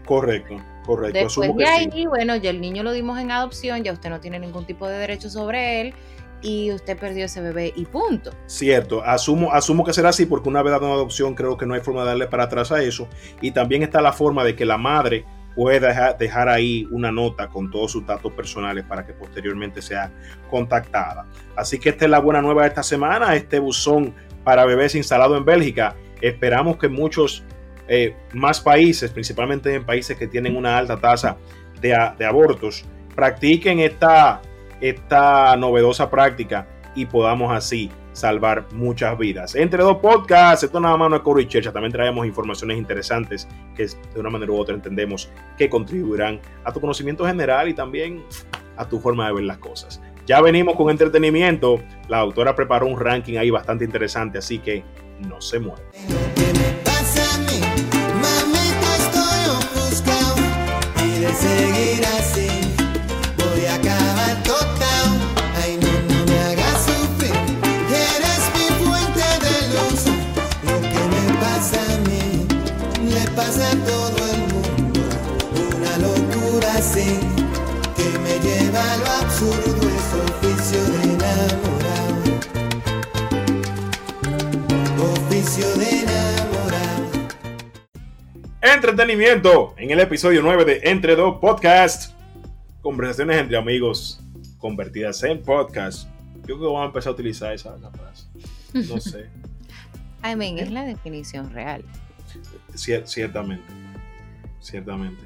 [0.07, 0.57] Correcto.
[0.85, 1.17] Correcto.
[1.17, 4.41] Después de ahí, bueno, ya el niño lo dimos en adopción, ya usted no tiene
[4.41, 5.95] ningún tipo de derecho sobre él
[6.43, 8.33] y usted perdió ese bebé y punto.
[8.47, 11.75] Cierto, asumo, asumo que será así porque una vez dado una adopción creo que no
[11.75, 13.09] hay forma de darle para atrás a eso
[13.41, 17.71] y también está la forma de que la madre pueda dejar, ahí una nota con
[17.71, 20.11] todos sus datos personales para que posteriormente sea
[20.51, 21.27] contactada.
[21.57, 25.37] Así que esta es la buena nueva de esta semana, este buzón para bebés instalado
[25.37, 25.95] en Bélgica.
[26.21, 27.45] Esperamos que muchos
[27.89, 31.37] eh, más países, principalmente en países que tienen una alta tasa
[31.81, 32.85] de, abortos,
[33.15, 34.41] practiquen esta,
[34.81, 39.55] esta novedosa práctica y podamos así salvar muchas vidas.
[39.55, 43.87] Entre dos podcasts, esto nada más no es Coro y también traemos informaciones interesantes que
[43.87, 48.23] de una manera u otra entendemos que contribuirán a tu conocimiento general y también
[48.77, 50.01] a tu forma de ver las cosas.
[50.27, 54.85] Ya venimos con entretenimiento, la autora preparó un ranking ahí bastante interesante, así que
[55.29, 55.83] no se mueve.
[61.35, 62.52] seguir así,
[88.63, 92.15] entretenimiento en el episodio 9 de Entre Dos Podcast.
[92.81, 94.21] Conversaciones entre amigos
[94.59, 96.09] convertidas en podcast.
[96.47, 98.27] Yo creo que vamos a empezar a utilizar esa, frase.
[98.73, 99.29] No sé.
[100.25, 101.85] I mean, es la definición real.
[102.75, 103.65] ciertamente.
[104.61, 105.23] Ciertamente.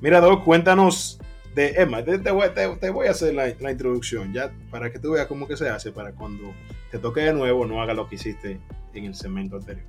[0.00, 1.18] Mira, Doc, cuéntanos
[1.54, 4.90] Te, Emma, te, te voy, te- te voy a hacer la, la introducción ya para
[4.90, 6.54] que tú veas cómo que se hace para cuando
[6.90, 8.58] te toque de nuevo no haga lo que hiciste
[8.94, 9.84] en el segmento anterior.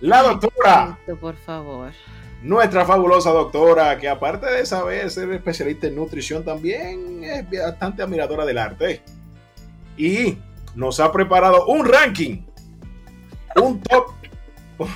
[0.00, 1.92] La doctora, por favor.
[2.42, 8.46] nuestra fabulosa doctora, que aparte de saber ser especialista en nutrición, también es bastante admiradora
[8.46, 9.02] del arte.
[9.96, 10.38] Y
[10.74, 12.42] nos ha preparado un ranking,
[13.56, 14.06] un top.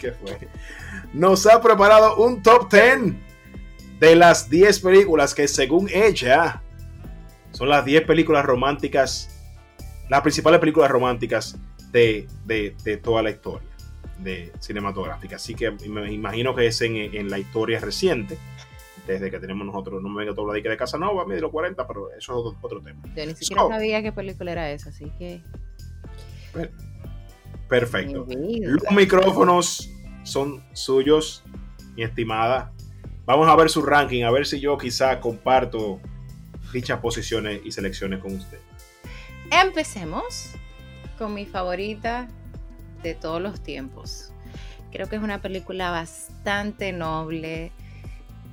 [0.00, 0.38] ¿Qué fue?
[1.12, 3.14] Nos ha preparado un top 10
[3.98, 6.62] de las 10 películas que, según ella,
[7.50, 9.28] son las 10 películas románticas,
[10.08, 11.56] las principales películas románticas
[11.90, 13.68] de, de- de toda la historia
[14.22, 15.36] de cinematográfica.
[15.36, 18.38] Así que me imagino que es en, en la historia reciente,
[19.06, 22.10] desde que tenemos nosotros, no me venga todo lo de Casanova, de los 40, pero
[22.10, 23.02] eso es otro, otro tema.
[23.16, 23.68] Yo ni siquiera So.
[23.68, 25.42] sabía qué película era esa, así que.
[27.68, 28.26] Perfecto.
[28.28, 29.90] Los micrófonos
[30.22, 31.42] son suyos,
[31.96, 32.72] mi estimada.
[33.24, 36.00] Vamos a ver su ranking, a ver si yo quizá comparto
[36.72, 38.58] dichas posiciones y selecciones con usted.
[39.50, 40.52] Empecemos
[41.18, 42.28] con mi favorita
[43.02, 44.32] de todos los tiempos.
[44.90, 47.72] Creo que es una película bastante noble.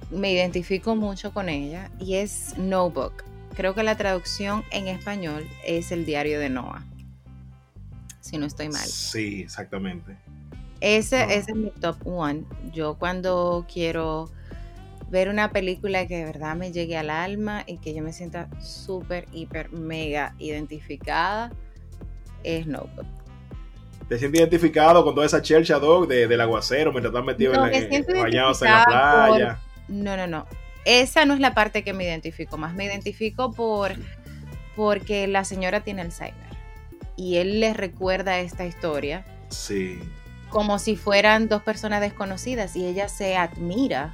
[0.10, 3.24] Me identifico mucho con ella y es Notebook.
[3.56, 6.86] Creo que la traducción en español es El diario de Noah.
[8.22, 8.88] Si no estoy mal.
[8.88, 10.16] Sí, exactamente.
[10.82, 11.32] Ese, No.
[11.32, 12.44] ese es mi top one.
[12.72, 14.30] Yo cuando quiero
[15.10, 18.48] ver una película que de verdad me llegue al alma y que yo me sienta
[18.62, 21.52] súper, hiper, mega identificada,
[22.44, 23.08] es Notebook.
[24.10, 27.68] ¿Te sientes identificado con toda esa chelcha dog de, del aguacero mientras estás metido No,
[27.68, 29.60] en me la, en- bañados en la por- playa?
[29.88, 30.46] No, no, no.
[30.84, 32.74] Esa no es la parte que me identifico más.
[32.74, 33.94] Me identifico por
[34.76, 36.50] porque la señora tiene Alzheimer
[37.18, 40.00] y él le recuerda esta historia Sí,
[40.50, 44.14] como si fueran dos personas desconocidas y ella se admira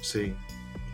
[0.00, 0.34] sí.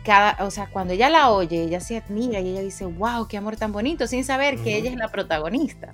[0.03, 3.37] cada, o sea, cuando ella la oye, ella se admira y ella dice, wow, qué
[3.37, 5.93] amor tan bonito, sin saber que ella es la protagonista.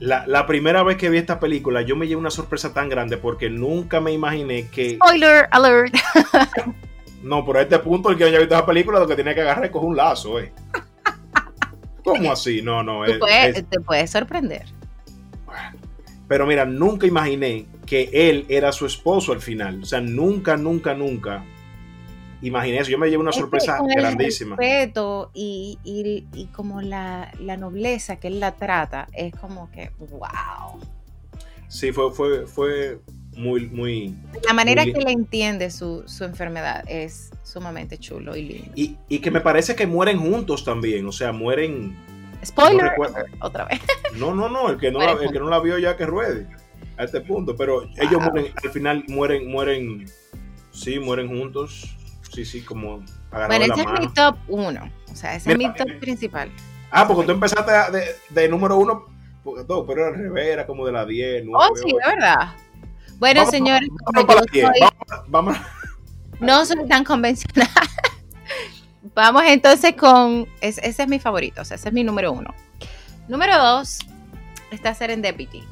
[0.00, 3.16] La, la primera vez que vi esta película, yo me llevé una sorpresa tan grande
[3.18, 4.94] porque nunca me imaginé que.
[4.96, 5.94] Spoiler alert.
[7.22, 9.42] No, pero a este punto, el que haya visto esa película, lo que tiene que
[9.42, 10.54] agarrar es coger un lazo, ¿eh?
[12.02, 12.62] ¿Cómo así?
[12.62, 13.04] No, no.
[13.04, 14.64] Tú es- puedes- es- te puedes sorprender.
[16.28, 19.82] Pero mira, nunca imaginé que él era su esposo al final.
[19.82, 21.44] O sea, nunca, nunca, nunca
[22.42, 22.90] imaginé eso.
[22.90, 24.56] Yo me llevé una Es que sorpresa con el grandísima.
[24.56, 29.90] respeto y, y- y como la, la nobleza que él la trata, es como que,
[29.98, 30.80] wow.
[31.68, 33.00] Sí, fue, fue, fue
[33.36, 34.16] muy, muy.
[34.46, 38.72] La manera Muy que le entiende su, su enfermedad es sumamente chulo y lindo.
[38.74, 41.06] Y, y que me parece que mueren juntos también.
[41.06, 41.96] O sea, mueren.
[42.44, 43.06] Spoiler, no
[43.46, 43.80] otra vez.
[44.18, 44.68] No, no, no.
[44.70, 46.48] El que no, la, el que no la vio ya que ruede.
[46.96, 47.54] A este punto.
[47.54, 48.30] Pero ellos Wow.
[48.32, 50.06] mueren, al final mueren, mueren.
[50.72, 51.96] Sí, mueren juntos.
[52.32, 54.90] Sí, sí, como Bueno, ese es mi top uno.
[55.10, 56.50] O sea, ese Mira, es mi top eh, principal.
[56.90, 59.06] Ah, porque tú empezaste de, de número uno.
[59.42, 62.08] porque todo, pero era al revés, era como de la 10, 9, Oh, sí, de
[62.14, 62.54] verdad.
[63.18, 64.66] Bueno, Vamos- señores, Vamos 10.
[64.66, 65.56] soy- Vamos, vamos.
[66.40, 67.68] no soy tan convencional.
[69.14, 70.46] Vamos entonces con.
[70.60, 72.54] es- ese es mi favorito, o sea, ese es mi número uno.
[73.28, 73.98] Número dos
[74.70, 75.62] está Serendipity.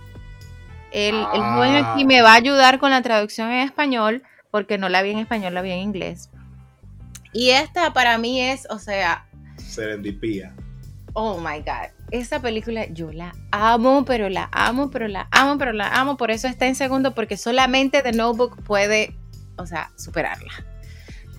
[0.90, 1.54] El, el Ah.
[1.54, 5.10] joven aquí me va a ayudar con la traducción en español, porque no la vi
[5.10, 6.30] en español, la vi en inglés.
[7.32, 10.54] Y esta para mí es, o sea, Serendipía.
[11.12, 11.90] Oh my God.
[12.10, 16.16] Esta película yo la amo, pero la amo, pero la amo, pero la amo.
[16.16, 19.14] Por eso está en segundo, porque solamente The Notebook puede,
[19.56, 20.52] o sea, superarla.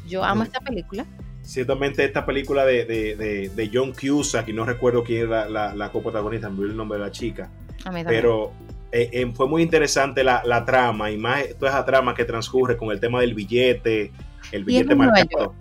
[0.08, 0.46] Yo amo Mm.
[0.46, 1.06] esta película.
[1.42, 5.74] Ciertamente esta película de, de, de, de John Cusack, y no recuerdo quién era la,
[5.74, 7.50] la coprotagonista, me olvidé el nombre de la chica,
[7.86, 8.52] A mí pero
[8.92, 12.78] eh, eh, fue muy interesante la, la trama, y más toda esa trama que transcurre
[12.78, 14.12] con el tema del billete,
[14.52, 15.56] el billete Nueva marcado.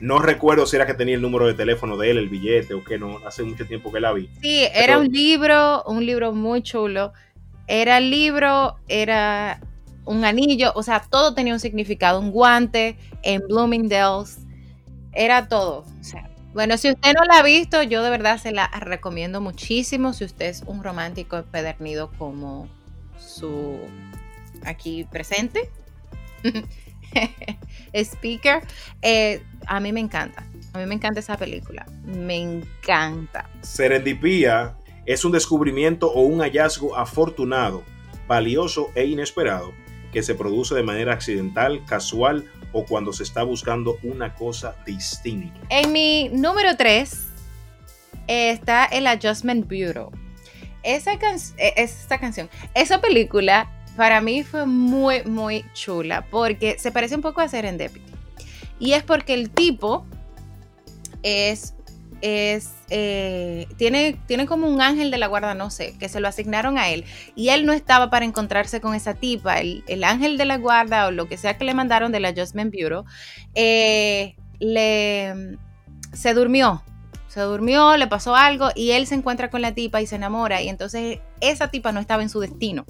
[0.00, 2.84] No recuerdo si era que tenía el número de teléfono de él, el billete, o
[2.84, 4.28] que no, hace mucho tiempo que la vi.
[4.40, 7.12] sí, era un libro, un libro muy chulo.
[7.66, 9.60] Era el libro, era
[10.04, 12.20] un anillo, o sea, todo tenía un significado.
[12.20, 14.38] Un guante en Bloomingdale's,
[15.12, 15.84] era todo.
[16.00, 19.40] O sea, bueno, si usted no la ha visto, yo de verdad se la recomiendo
[19.40, 20.12] muchísimo.
[20.12, 22.68] Si usted es un romántico empedernido como
[23.18, 23.78] su
[24.64, 25.70] aquí presente,
[27.94, 28.62] speaker,
[29.00, 30.44] eh, a mí me encanta.
[30.72, 31.86] A mí me encanta esa película.
[32.04, 33.48] Me encanta.
[33.62, 37.82] Serendipía es un descubrimiento o un hallazgo afortunado,
[38.28, 39.72] valioso e inesperado
[40.12, 45.58] que se produce de manera accidental, casual o cuando se está buscando una cosa distinta.
[45.70, 47.26] En mi número 3
[48.26, 50.10] está el Adjustment Bureau.
[50.82, 56.90] Esa, can- eh, esa canción, esa película para mí fue muy, muy chula porque se
[56.92, 58.11] parece un poco a Serendipity.
[58.82, 60.04] Y es porque el tipo
[61.22, 61.72] es,
[62.20, 66.26] es eh, tiene, tiene como un ángel de la guarda, no sé, que se lo
[66.26, 67.04] asignaron a él.
[67.36, 69.60] Y él no estaba para encontrarse con esa tipa.
[69.60, 72.74] El, el ángel de la guarda o lo que sea que le mandaron del Adjustment
[72.74, 73.04] Bureau,
[73.54, 75.56] eh, le,
[76.12, 76.82] se durmió.
[77.28, 80.60] Se durmió, le pasó algo y él se encuentra con la tipa y se enamora.
[80.60, 82.84] Y entonces esa tipa no estaba en su destino.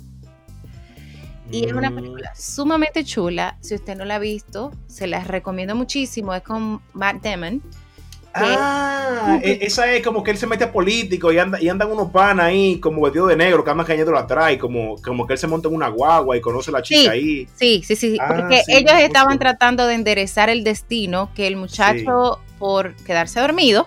[1.52, 1.94] Y es una Mm.
[1.94, 3.56] película sumamente chula.
[3.60, 6.34] Si usted no la ha visto, se la recomiendo muchísimo.
[6.34, 7.62] Es con Matt Damon.
[8.34, 11.90] Ah, e- esa es como que él se mete a político y, anda, y andan
[11.92, 15.34] unos panas ahí como vestido de negro que andan cayendo atrás y como, como que
[15.34, 17.08] él se monta en una guagua y conoce a la chica Sí.
[17.08, 17.48] ahí.
[17.54, 18.16] Sí, sí, sí.
[18.18, 23.38] Ah, porque sí, ellos estaban tratando de enderezar el destino que el muchacho, por quedarse
[23.38, 23.86] dormido,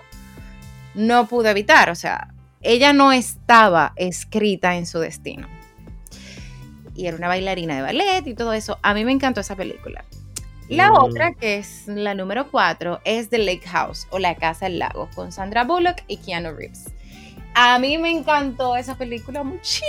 [0.94, 1.90] no pudo evitar.
[1.90, 2.28] O sea,
[2.62, 5.48] ella no estaba escrita en su destino.
[6.96, 8.78] Y era una bailarina de ballet y todo eso.
[8.82, 10.04] A mí me encantó esa película.
[10.68, 10.94] La Mm.
[10.96, 15.08] otra, que es la número cuatro, es The Lake House o La Casa del Lago,
[15.14, 16.86] con Sandra Bullock y Keanu Reeves.
[17.54, 19.84] A mí me encantó esa película muchísimo.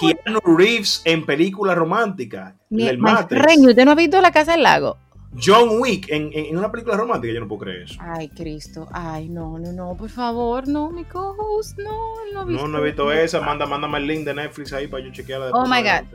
[0.00, 2.54] Keanu Reeves en película romántica.
[2.70, 2.98] Mi, el
[3.28, 4.96] friend, ¿usted no ha visto La Casa del Lago?
[5.42, 7.94] John Wick en, en- en una película romántica, yo no puedo creer eso.
[8.00, 8.86] Ay, Cristo.
[8.92, 12.82] Ay, no, no, no, por favor, no, mi co-host, no, no ha No, no he
[12.84, 13.40] visto esa.
[13.40, 15.50] Manda, mándame el link de Netflix ahí para yo chequearla.
[15.52, 16.06] Oh my God.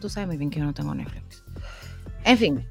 [0.00, 1.42] Tú sabes muy bien que yo no tengo Netflix.
[2.24, 2.66] En fin.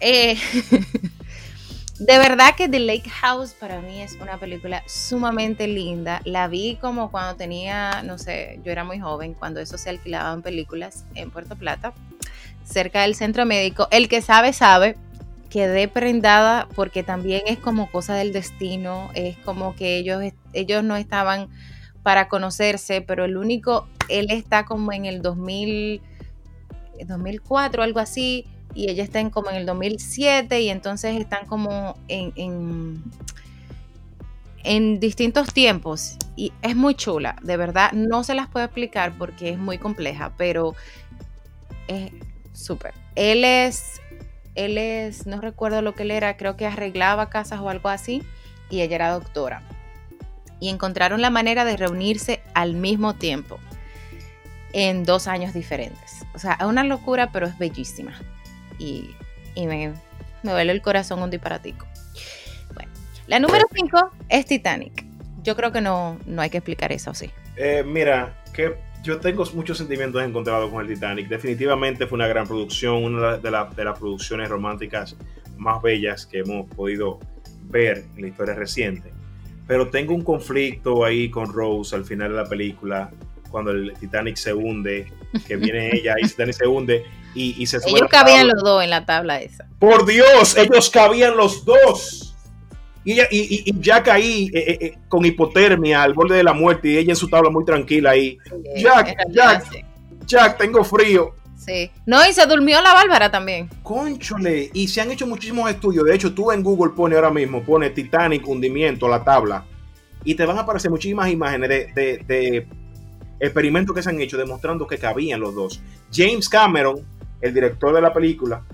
[0.00, 0.36] eh,
[1.98, 6.20] de verdad que The Lake House para mí es una película sumamente linda.
[6.24, 10.42] La vi como cuando tenía, no sé, yo era muy joven, cuando eso se alquilaban
[10.42, 11.92] películas en Puerto Plata,
[12.64, 13.88] cerca del centro médico.
[13.90, 14.96] El que sabe, sabe.
[15.50, 19.10] Quedé prendada porque también es como cosa del destino.
[19.14, 20.22] Es como que ellos,
[20.54, 21.50] ellos no estaban
[22.02, 26.02] para conocerse, pero el único, él está como en el 2000,
[27.06, 31.96] 2004, algo así, y ella está en como en el 2007, y entonces están como
[32.08, 33.02] en, en,
[34.64, 39.50] en distintos tiempos, y es muy chula, de verdad, no se las puedo explicar porque
[39.50, 40.74] es muy compleja, pero
[41.88, 42.12] es
[42.52, 42.94] súper.
[43.14, 44.00] Él es,
[44.54, 48.22] él es, no recuerdo lo que él era, creo que arreglaba casas o algo así,
[48.70, 49.62] y ella era doctora
[50.62, 53.58] y encontraron la manera de reunirse al mismo tiempo
[54.72, 56.21] en dos años diferentes.
[56.34, 58.12] O sea, es una locura, pero es bellísima.
[58.78, 59.10] Y,
[59.54, 59.92] y me,
[60.42, 61.86] me duele el corazón un disparatico.
[62.74, 62.90] Bueno,
[63.26, 65.04] la número 5 es Titanic.
[65.42, 67.30] Yo creo que no, no hay que explicar eso, sí.
[67.56, 71.28] Eh, mira, que yo tengo muchos sentimientos encontrados con el Titanic.
[71.28, 75.16] Definitivamente fue una gran producción, una de, la- de las producciones románticas
[75.58, 77.18] más bellas que hemos podido
[77.64, 79.12] ver en la historia reciente.
[79.66, 83.10] Pero tengo un conflicto ahí con Rose al final de la película,
[83.52, 85.12] cuando el Titanic se hunde,
[85.46, 88.62] que viene ella y el Titanic se hunde y, y se sube Ellos cabían los
[88.64, 89.68] dos en la tabla esa.
[89.78, 92.34] Por Dios, ellos cabían los dos.
[93.04, 96.52] Y, ella, y, y- Jack ahí eh, eh, eh, con hipotermia al borde de la
[96.52, 98.38] muerte y ella en su tabla muy tranquila ahí.
[98.76, 99.64] Jack, Jack.
[99.72, 99.78] sí.
[100.26, 101.34] Jack, tengo frío.
[101.56, 101.90] Sí.
[102.06, 103.68] No, y se durmió la Bárbara también.
[103.84, 106.04] Conchole, y se han hecho muchísimos estudios.
[106.04, 109.64] De hecho, tú en Google pone ahora mismo, pone Titanic, hundimiento, la tabla,
[110.24, 112.66] y te van a aparecer muchísimas imágenes de, de- de
[113.46, 115.82] experimentos que se han hecho demostrando que cabían los dos.
[116.12, 117.04] James Cameron,
[117.40, 118.64] el director de la película,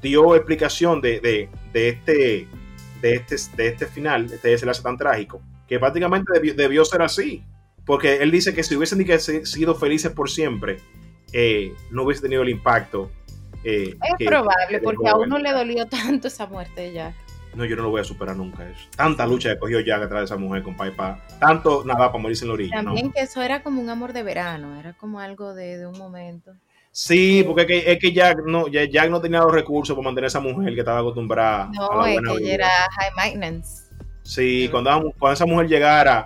[0.00, 2.48] dio explicación de, de- de este,
[3.02, 7.02] de, este, de este final, de este desenlace tan trágico, que prácticamente debió, debió ser
[7.02, 7.42] así.
[7.84, 9.04] Porque él dice que si hubiesen
[9.46, 10.78] sido felices por siempre,
[11.32, 13.10] eh, no hubiese tenido el impacto.
[13.62, 17.14] eh, Es que- probable, que porque a uno le dolió tanto esa muerte de Jack.
[17.54, 18.88] No, yo no lo voy a superar nunca eso.
[18.96, 20.92] Tanta lucha que cogió Jack detrás de esa mujer, compadre.
[20.92, 22.76] Pa, tanto nada para morirse en la orilla.
[22.82, 22.84] ¿no?
[22.86, 25.96] También que eso era como un amor de verano, era como algo de, de un
[25.98, 26.52] momento.
[26.90, 30.04] Sí, porque es que, es que Jack, no, ya- Jack no tenía los recursos para
[30.04, 32.68] mantener a esa mujer que estaba acostumbrada a No, la es buena que ella era
[32.98, 33.84] high maintenance.
[34.22, 36.24] Sí, cuando, cuando esa mujer llegara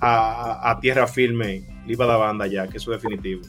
[0.00, 3.42] a, a- a tierra firme, le iba a dar banda ya, que eso es definitivo.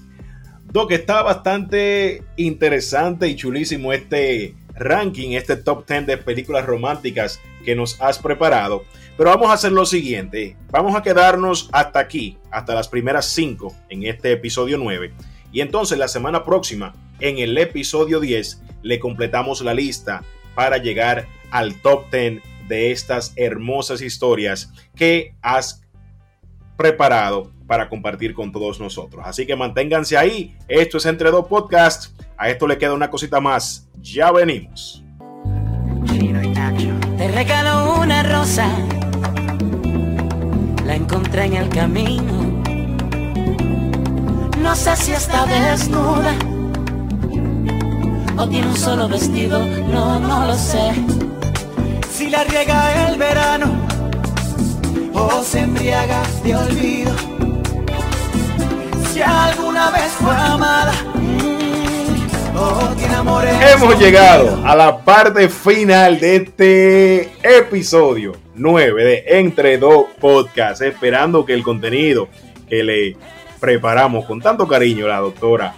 [0.72, 7.76] Doc, está bastante interesante y chulísimo este ranking, este top 10 de películas románticas que
[7.76, 8.84] nos has preparado.
[9.18, 13.76] Pero vamos a hacer lo siguiente, vamos a quedarnos hasta aquí, hasta las primeras 5
[13.90, 15.14] en este episodio 9.
[15.52, 20.24] Y entonces la semana próxima, en el episodio 10, le completamos la lista
[20.56, 25.84] para llegar al top 10 de estas hermosas historias que has
[26.76, 29.24] preparado para compartir con todos nosotros.
[29.26, 30.56] Así que manténganse ahí.
[30.68, 32.20] Esto es Entre Dos Podcast.
[32.38, 33.88] A esto le queda una cosita más.
[34.02, 35.04] Ya venimos.
[37.18, 38.68] Te regalo una rosa,
[40.86, 42.62] la encontré en el camino.
[44.60, 46.36] No sé si está desnuda
[48.38, 49.60] o tiene un solo vestido,
[49.92, 50.92] no, no lo sé.
[52.12, 53.72] Si la riega el verano
[55.14, 57.43] o se embriaga de olvido.
[59.14, 63.54] Si alguna vez fue amada mm, o tiene amores.
[63.62, 71.46] Hemos llegado a la parte final de este episodio 9 de Entre Dos Podcast, esperando
[71.46, 72.28] que el contenido
[72.68, 73.16] que le
[73.60, 75.76] preparamos con tanto cariño la doctora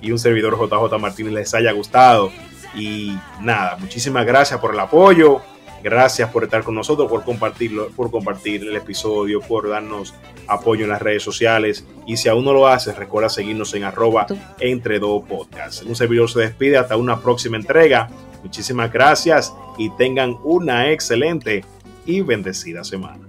[0.00, 2.32] y un servidor JJ Martínez les haya gustado.
[2.74, 5.42] Y nada, muchísimas gracias por el apoyo.
[5.82, 10.14] Gracias por estar con nosotros, por compartirlo, por compartir el episodio, por darnos
[10.46, 11.86] apoyo en las redes sociales.
[12.06, 14.26] Y si aún no lo haces, recuerda seguirnos en arroba
[14.58, 15.82] entre dos podcasts.
[15.82, 18.08] Un servidor se despide hasta una próxima entrega.
[18.42, 21.64] Muchísimas gracias y tengan una excelente
[22.06, 23.28] y bendecida semana.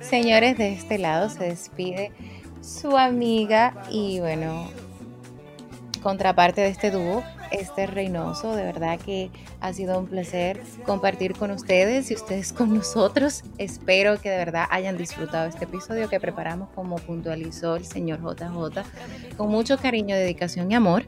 [0.00, 2.12] Señores, de este lado se despide
[2.60, 4.70] su amiga y bueno,
[6.02, 7.22] contraparte de este dúo,
[7.54, 8.54] este Reynoso.
[8.54, 9.30] De verdad que
[9.60, 13.42] ha sido un placer compartir con ustedes y ustedes con nosotros.
[13.58, 18.82] Espero que de verdad hayan disfrutado este episodio que preparamos como puntualizó el señor JJ
[19.36, 21.04] con mucho cariño, dedicación y amor.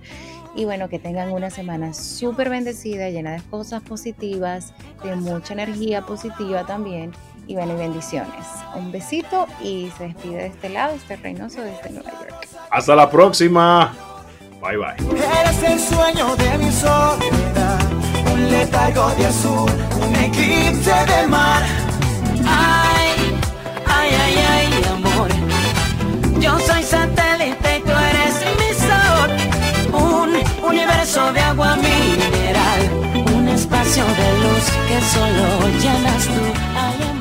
[0.54, 4.72] Y bueno, que tengan una semana súper bendecida, llena de cosas positivas,
[5.04, 7.12] de mucha energía positiva también.
[7.46, 8.46] Y bueno, y bendiciones.
[8.74, 12.48] Un besito y se despide de este lado, este Reynoso desde Nueva York.
[12.70, 14.15] Hasta la próxima.
[14.60, 14.96] Bye bye.
[15.40, 17.78] Eres el sueño de mi soledad,
[18.32, 21.62] un letargo de azul, un eclipse de mar.
[22.46, 23.38] Ay,
[23.86, 25.28] ay, ay, ay, amor.
[26.40, 29.30] Yo soy satélite, tú eres mi sol.
[29.92, 32.80] Un universo de agua mineral,
[33.34, 37.15] un espacio de luz que solo llenas tú.